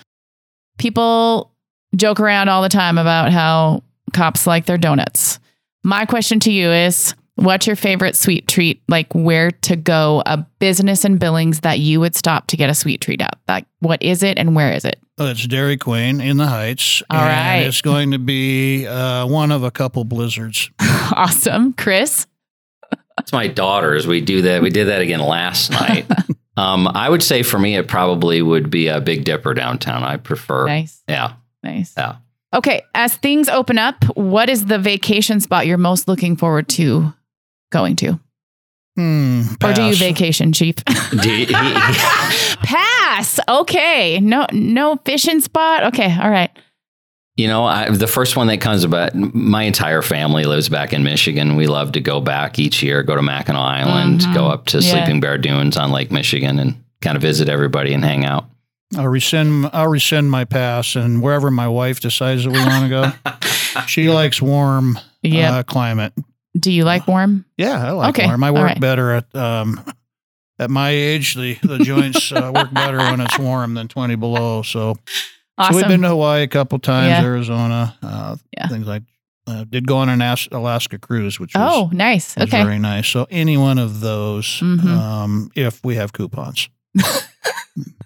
people 0.77 1.51
joke 1.97 2.19
around 2.19 2.47
all 2.49 2.61
the 2.61 2.69
time 2.69 2.97
about 2.97 3.31
how 3.31 3.83
cops 4.13 4.47
like 4.47 4.65
their 4.65 4.77
donuts. 4.77 5.39
My 5.83 6.05
question 6.05 6.39
to 6.41 6.51
you 6.51 6.69
is: 6.71 7.13
What's 7.35 7.67
your 7.67 7.75
favorite 7.75 8.15
sweet 8.15 8.47
treat? 8.47 8.81
Like 8.87 9.13
where 9.13 9.51
to 9.51 9.75
go? 9.75 10.23
A 10.25 10.37
business 10.59 11.03
in 11.05 11.17
Billings 11.17 11.59
that 11.61 11.79
you 11.79 11.99
would 11.99 12.15
stop 12.15 12.47
to 12.47 12.57
get 12.57 12.69
a 12.69 12.73
sweet 12.73 13.01
treat 13.01 13.21
at? 13.21 13.37
Like 13.47 13.65
what 13.79 14.01
is 14.01 14.23
it 14.23 14.37
and 14.37 14.55
where 14.55 14.71
is 14.71 14.85
it? 14.85 14.99
Uh, 15.19 15.25
It's 15.35 15.45
Dairy 15.47 15.77
Queen 15.77 16.21
in 16.21 16.37
the 16.37 16.47
Heights. 16.47 17.01
All 17.09 17.19
and 17.19 17.27
right. 17.27 17.67
It's 17.67 17.81
going 17.81 18.11
to 18.11 18.19
be 18.19 18.85
uh, 18.87 19.25
one 19.27 19.51
of 19.51 19.63
a 19.63 19.71
couple 19.71 20.03
blizzards. 20.03 20.69
awesome, 20.79 21.73
Chris. 21.73 22.27
It's 23.19 23.33
my 23.33 23.47
daughters. 23.47 24.05
We 24.05 24.21
do 24.21 24.43
that. 24.43 24.61
We 24.61 24.69
did 24.69 24.85
that 24.89 25.01
again 25.01 25.19
last 25.19 25.71
night. 25.71 26.05
um, 26.55 26.87
I 26.87 27.09
would 27.09 27.23
say 27.23 27.41
for 27.41 27.57
me, 27.57 27.75
it 27.75 27.87
probably 27.87 28.41
would 28.43 28.69
be 28.69 28.87
a 28.89 29.01
Big 29.01 29.23
Dipper 29.23 29.53
downtown. 29.55 30.03
I 30.03 30.17
prefer. 30.17 30.67
Nice, 30.67 31.01
Yeah. 31.09 31.33
Nice. 31.67 31.93
Yeah. 31.97 32.15
Okay, 32.53 32.81
as 32.95 33.15
things 33.17 33.49
open 33.49 33.77
up, 33.77 34.03
what 34.15 34.49
is 34.49 34.65
the 34.65 34.79
vacation 34.79 35.39
spot 35.41 35.67
you're 35.67 35.77
most 35.77 36.07
looking 36.07 36.35
forward 36.37 36.69
to 36.69 37.13
going 37.71 37.95
to? 37.97 38.19
Hmm, 38.95 39.41
Or 39.63 39.73
do 39.73 39.83
you 39.83 39.95
vacation, 39.95 40.53
Chief? 40.53 40.75
You- 41.11 41.45
Pass. 42.63 43.39
Okay. 43.47 44.19
No 44.19 44.45
no 44.51 44.95
fishing 45.05 45.39
spot. 45.41 45.83
Okay. 45.85 46.15
All 46.19 46.29
right. 46.29 46.49
You 47.35 47.47
know, 47.47 47.65
I, 47.65 47.89
the 47.91 48.07
first 48.07 48.35
one 48.35 48.47
that 48.47 48.61
comes 48.61 48.83
about, 48.83 49.13
my 49.13 49.63
entire 49.63 50.01
family 50.01 50.45
lives 50.45 50.69
back 50.69 50.91
in 50.91 51.03
Michigan. 51.03 51.55
We 51.55 51.67
love 51.67 51.91
to 51.91 52.01
go 52.01 52.19
back 52.19 52.57
each 52.57 52.81
year, 52.81 53.03
go 53.03 53.15
to 53.15 53.21
Mackinac 53.21 53.61
Island, 53.61 54.21
Mhm. 54.21 54.33
go 54.33 54.47
up 54.47 54.65
to 54.67 54.79
Yeah. 54.79 54.91
Sleeping 55.05 55.19
Bear 55.19 55.37
Dunes 55.37 55.77
on 55.77 55.91
Lake 55.91 56.11
Michigan 56.11 56.57
and 56.57 56.83
kind 57.01 57.15
of 57.15 57.21
visit 57.21 57.47
everybody 57.47 57.93
and 57.93 58.03
hang 58.03 58.25
out. 58.25 58.49
I'll 58.95 59.07
rescind. 59.07 59.69
I'll 59.73 59.87
rescind 59.89 60.31
my 60.31 60.45
pass, 60.45 60.95
and 60.95 61.21
wherever 61.21 61.51
my 61.51 61.67
wife 61.67 61.99
decides 61.99 62.43
that 62.45 62.51
we 62.51 62.59
want 62.59 62.83
to 62.83 62.89
go, 62.89 63.81
she 63.87 64.09
likes 64.09 64.41
warm 64.41 64.97
Yeah. 65.21 65.57
uh, 65.57 65.63
climate. 65.63 66.13
Do 66.57 66.71
you 66.71 66.85
like 66.85 67.07
warm? 67.07 67.45
Yeah, 67.57 67.85
I 67.87 67.91
like 67.91 68.09
Okay, 68.17 68.25
warm. 68.27 68.43
I 68.43 68.51
work 68.51 68.63
right. 68.63 68.79
better 68.79 69.11
at 69.11 69.35
um, 69.35 69.83
at 70.57 70.69
my 70.69 70.89
age. 70.89 71.35
The 71.35 71.55
the 71.61 71.79
joints 71.79 72.31
uh, 72.31 72.51
work 72.55 72.73
better 72.73 72.97
when 72.97 73.19
it's 73.19 73.37
warm 73.37 73.73
than 73.73 73.87
twenty 73.87 74.15
below. 74.15 74.61
So, 74.63 74.95
Awesome. 75.57 75.73
so 75.73 75.77
we've 75.77 75.87
been 75.87 76.01
to 76.03 76.09
Hawaii 76.09 76.43
a 76.43 76.47
couple 76.47 76.79
times, 76.79 77.09
Yeah. 77.09 77.23
Arizona, 77.23 77.95
uh, 78.01 78.35
Yeah. 78.55 78.67
things 78.69 78.87
like. 78.87 79.03
Uh, 79.49 79.63
did 79.63 79.87
go 79.87 79.95
on 79.95 80.09
an 80.09 80.21
As- 80.21 80.49
Alaska 80.51 80.99
cruise, 80.99 81.39
which 81.39 81.53
was, 81.55 81.71
oh, 81.73 81.89
nice. 81.93 82.35
was 82.35 82.49
Okay. 82.49 82.61
very 82.63 82.79
nice. 82.79 83.07
So 83.07 83.27
any 83.31 83.55
one 83.55 83.77
of 83.79 84.01
those, 84.01 84.45
Mhm. 84.61 84.85
um, 84.85 85.49
if 85.55 85.79
we 85.85 85.95
have 85.95 86.11
coupons. 86.11 86.67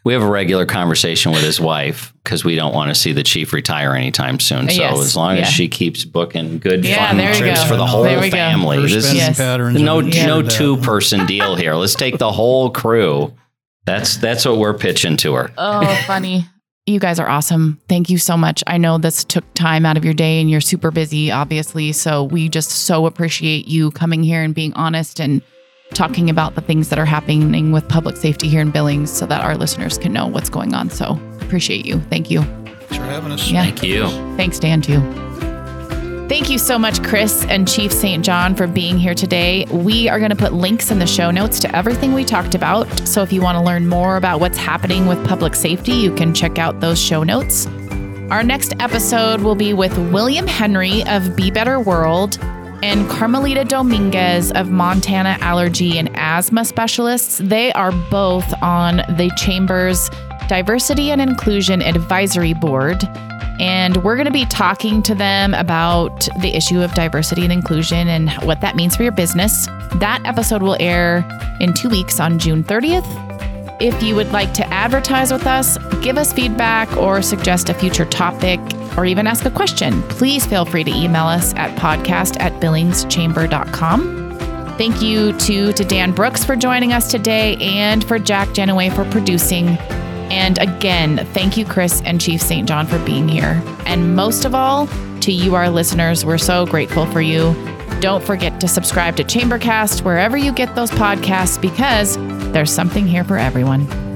We 0.04 0.14
have 0.14 0.24
a 0.24 0.28
regular 0.30 0.66
conversation 0.66 1.32
with 1.32 1.44
his 1.44 1.60
wife 1.62 2.12
because 2.24 2.44
we 2.44 2.56
don't 2.56 2.74
want 2.74 2.90
to 2.90 2.96
see 2.96 3.14
the 3.14 3.22
chief 3.22 3.54
retire 3.54 3.94
anytime 3.94 4.40
soon. 4.40 4.68
So 4.68 4.74
Yes, 4.82 5.00
as 5.00 5.16
long 5.16 5.36
yeah. 5.36 5.44
as 5.44 5.50
she 5.50 5.68
keeps 5.70 6.06
booking 6.06 6.58
good 6.58 6.84
Yeah, 6.84 7.08
fun 7.12 7.18
trips 7.36 7.62
go. 7.62 7.68
for 7.70 7.76
the 7.76 7.86
whole 7.86 8.02
There 8.02 8.20
go. 8.20 8.30
family, 8.32 8.80
this 8.82 9.04
spending 9.06 9.18
Yes. 9.18 9.38
patterns. 9.38 9.80
no 9.80 10.00
Yeah. 10.00 10.26
no 10.26 10.42
two 10.42 10.78
person 10.78 11.28
deal 11.28 11.56
here. 11.56 11.76
Let's 11.76 11.94
take 11.94 12.18
the 12.18 12.32
whole 12.32 12.72
crew. 12.72 13.32
That's 13.86 14.18
that's 14.18 14.44
what 14.44 14.58
we're 14.58 14.74
pitching 14.74 15.18
to 15.18 15.36
her. 15.36 15.52
Oh, 15.56 15.86
funny. 16.08 16.48
You 16.88 17.00
guys 17.00 17.20
are 17.20 17.30
awesome. 17.30 17.80
Thank 17.88 18.10
you 18.10 18.18
so 18.18 18.36
much. 18.36 18.64
I 18.66 18.80
know 18.80 18.98
this 18.98 19.24
took 19.24 19.44
time 19.54 19.86
out 19.86 19.98
of 19.98 20.04
your 20.04 20.16
day 20.16 20.42
and 20.42 20.50
you're 20.50 20.62
super 20.62 20.90
busy, 20.90 21.30
obviously. 21.30 21.92
So 21.92 22.24
we 22.24 22.50
just 22.50 22.72
so 22.72 23.06
appreciate 23.06 23.68
you 23.68 23.92
coming 23.92 24.24
here 24.24 24.42
and 24.42 24.56
being 24.56 24.74
honest 24.74 25.20
and 25.20 25.44
talking 25.94 26.30
about 26.30 26.56
the 26.56 26.62
things 26.62 26.90
that 26.90 27.00
are 27.00 27.06
happening 27.06 27.72
with 27.72 27.88
public 27.88 28.18
safety 28.18 28.48
here 28.48 28.62
in 28.62 28.72
Billings 28.72 29.12
so 29.12 29.26
that 29.26 29.42
our 29.42 29.56
listeners 29.56 29.98
can 29.98 30.14
know 30.14 30.28
what's 30.28 30.50
going 30.50 30.74
on. 30.74 30.90
So 30.90 31.20
appreciate 31.42 31.86
you. 31.86 32.00
Thank 32.10 32.32
you. 32.32 32.42
Thanks 32.42 32.98
for 32.98 33.04
having 33.04 33.32
us. 33.32 33.50
Yeah. 33.50 33.64
Thank 33.64 33.84
you. 33.84 34.08
Thanks, 34.38 34.60
Dan, 34.60 34.82
too. 34.82 35.00
Thank 36.28 36.50
you 36.50 36.58
so 36.58 36.80
much, 36.80 37.04
Chris 37.04 37.44
and 37.46 37.68
Chief 37.68 37.92
St. 37.92 38.24
John, 38.24 38.56
for 38.56 38.66
being 38.66 38.98
here 38.98 39.14
today. 39.14 39.66
We 39.70 40.08
are 40.08 40.18
going 40.18 40.30
to 40.30 40.36
put 40.36 40.54
links 40.54 40.90
in 40.90 41.00
the 41.00 41.06
show 41.06 41.30
notes 41.30 41.60
to 41.60 41.76
everything 41.76 42.14
we 42.14 42.24
talked 42.24 42.56
about. 42.56 42.88
So 43.06 43.22
if 43.22 43.34
you 43.34 43.42
want 43.42 43.58
to 43.58 43.62
learn 43.62 43.88
more 43.88 44.16
about 44.16 44.40
what's 44.40 44.58
happening 44.58 45.08
with 45.08 45.22
public 45.28 45.56
safety, 45.56 45.92
you 45.92 46.16
can 46.16 46.34
check 46.34 46.58
out 46.58 46.80
those 46.80 46.98
show 46.98 47.24
notes. 47.24 47.68
Our 48.30 48.44
next 48.44 48.74
episode 48.80 49.42
will 49.42 49.56
be 49.56 49.74
with 49.74 49.98
William 50.14 50.48
Henry 50.48 51.04
of 51.06 51.36
Be 51.36 51.52
Better 51.52 51.82
World. 51.82 52.38
And 52.84 53.10
Carmelita 53.10 53.64
Dominguez 53.66 54.52
of 54.54 54.72
Montana 54.72 55.38
Allergy 55.42 55.98
and 55.98 56.10
Asthma 56.16 56.66
Specialists. 56.66 57.38
They 57.38 57.72
are 57.74 57.92
both 58.10 58.52
on 58.62 58.98
the 58.98 59.32
Chamber's 59.38 60.10
Diversity 60.48 61.12
and 61.12 61.22
Inclusion 61.22 61.82
Advisory 61.82 62.54
Board. 62.54 63.04
And 63.60 64.04
we're 64.04 64.16
going 64.16 64.26
to 64.26 64.32
be 64.32 64.46
talking 64.46 65.04
to 65.04 65.14
them 65.14 65.54
about 65.54 66.28
the 66.42 66.56
issue 66.56 66.82
of 66.82 66.94
diversity 66.94 67.44
and 67.44 67.54
inclusion 67.54 68.08
and 68.08 68.32
what 68.46 68.62
that 68.62 68.76
means 68.76 68.96
for 68.96 69.04
your 69.04 69.12
business. 69.12 69.68
That 69.96 70.22
episode 70.26 70.64
will 70.64 70.78
air 70.80 71.26
in 71.60 71.74
two 71.74 71.90
weeks 71.90 72.20
on 72.20 72.40
June 72.40 72.64
30th. 72.64 73.06
If 73.80 74.02
you 74.02 74.16
would 74.16 74.32
like 74.32 74.54
to 74.56 74.68
advertise 74.74 75.32
with 75.32 75.46
us, 75.46 75.78
give 76.02 76.18
us 76.18 76.34
feedback, 76.34 76.96
or 76.98 77.22
suggest 77.22 77.70
a 77.70 77.74
future 77.74 78.06
topic, 78.06 78.60
or 78.98 79.06
even 79.06 79.28
ask 79.28 79.46
a 79.46 79.52
question, 79.52 80.02
please 80.04 80.46
feel 80.46 80.66
free 80.66 80.84
to 80.84 80.92
email 80.92 81.26
us 81.26 81.54
at 81.56 81.78
podcast 81.78 82.40
at 82.40 82.54
billingschamber.com. 82.62 84.22
Thank 84.78 85.02
you 85.02 85.38
to, 85.40 85.74
to 85.74 85.84
Dan 85.84 86.12
Brooks 86.12 86.44
for 86.44 86.56
joining 86.56 86.94
us 86.94 87.12
today 87.12 87.56
and 87.58 88.04
for 88.04 88.18
Jack 88.18 88.48
Genoway 88.50 88.94
for 88.96 89.06
producing. 89.12 89.78
And 90.32 90.58
again, 90.60 91.26
thank 91.34 91.58
you, 91.58 91.66
Chris 91.66 92.02
and 92.04 92.20
Chief 92.20 92.42
St. 92.42 92.68
John, 92.68 92.88
for 92.88 92.98
being 93.06 93.28
here. 93.28 93.62
And 93.86 94.16
most 94.16 94.46
of 94.46 94.56
all, 94.56 94.88
to 95.22 95.32
you, 95.32 95.56
our 95.56 95.70
listeners, 95.70 96.26
we're 96.26 96.38
so 96.38 96.66
grateful 96.66 97.06
for 97.06 97.22
you. 97.22 97.54
Don't 98.00 98.24
forget 98.24 98.60
to 98.62 98.68
subscribe 98.68 99.16
to 99.18 99.24
Chambercast 99.24 100.04
wherever 100.04 100.36
you 100.36 100.52
get 100.52 100.74
those 100.74 100.90
podcasts 100.90 101.62
because 101.62 102.18
there's 102.52 102.72
something 102.72 103.06
here 103.06 103.24
for 103.24 103.38
everyone. 103.38 104.11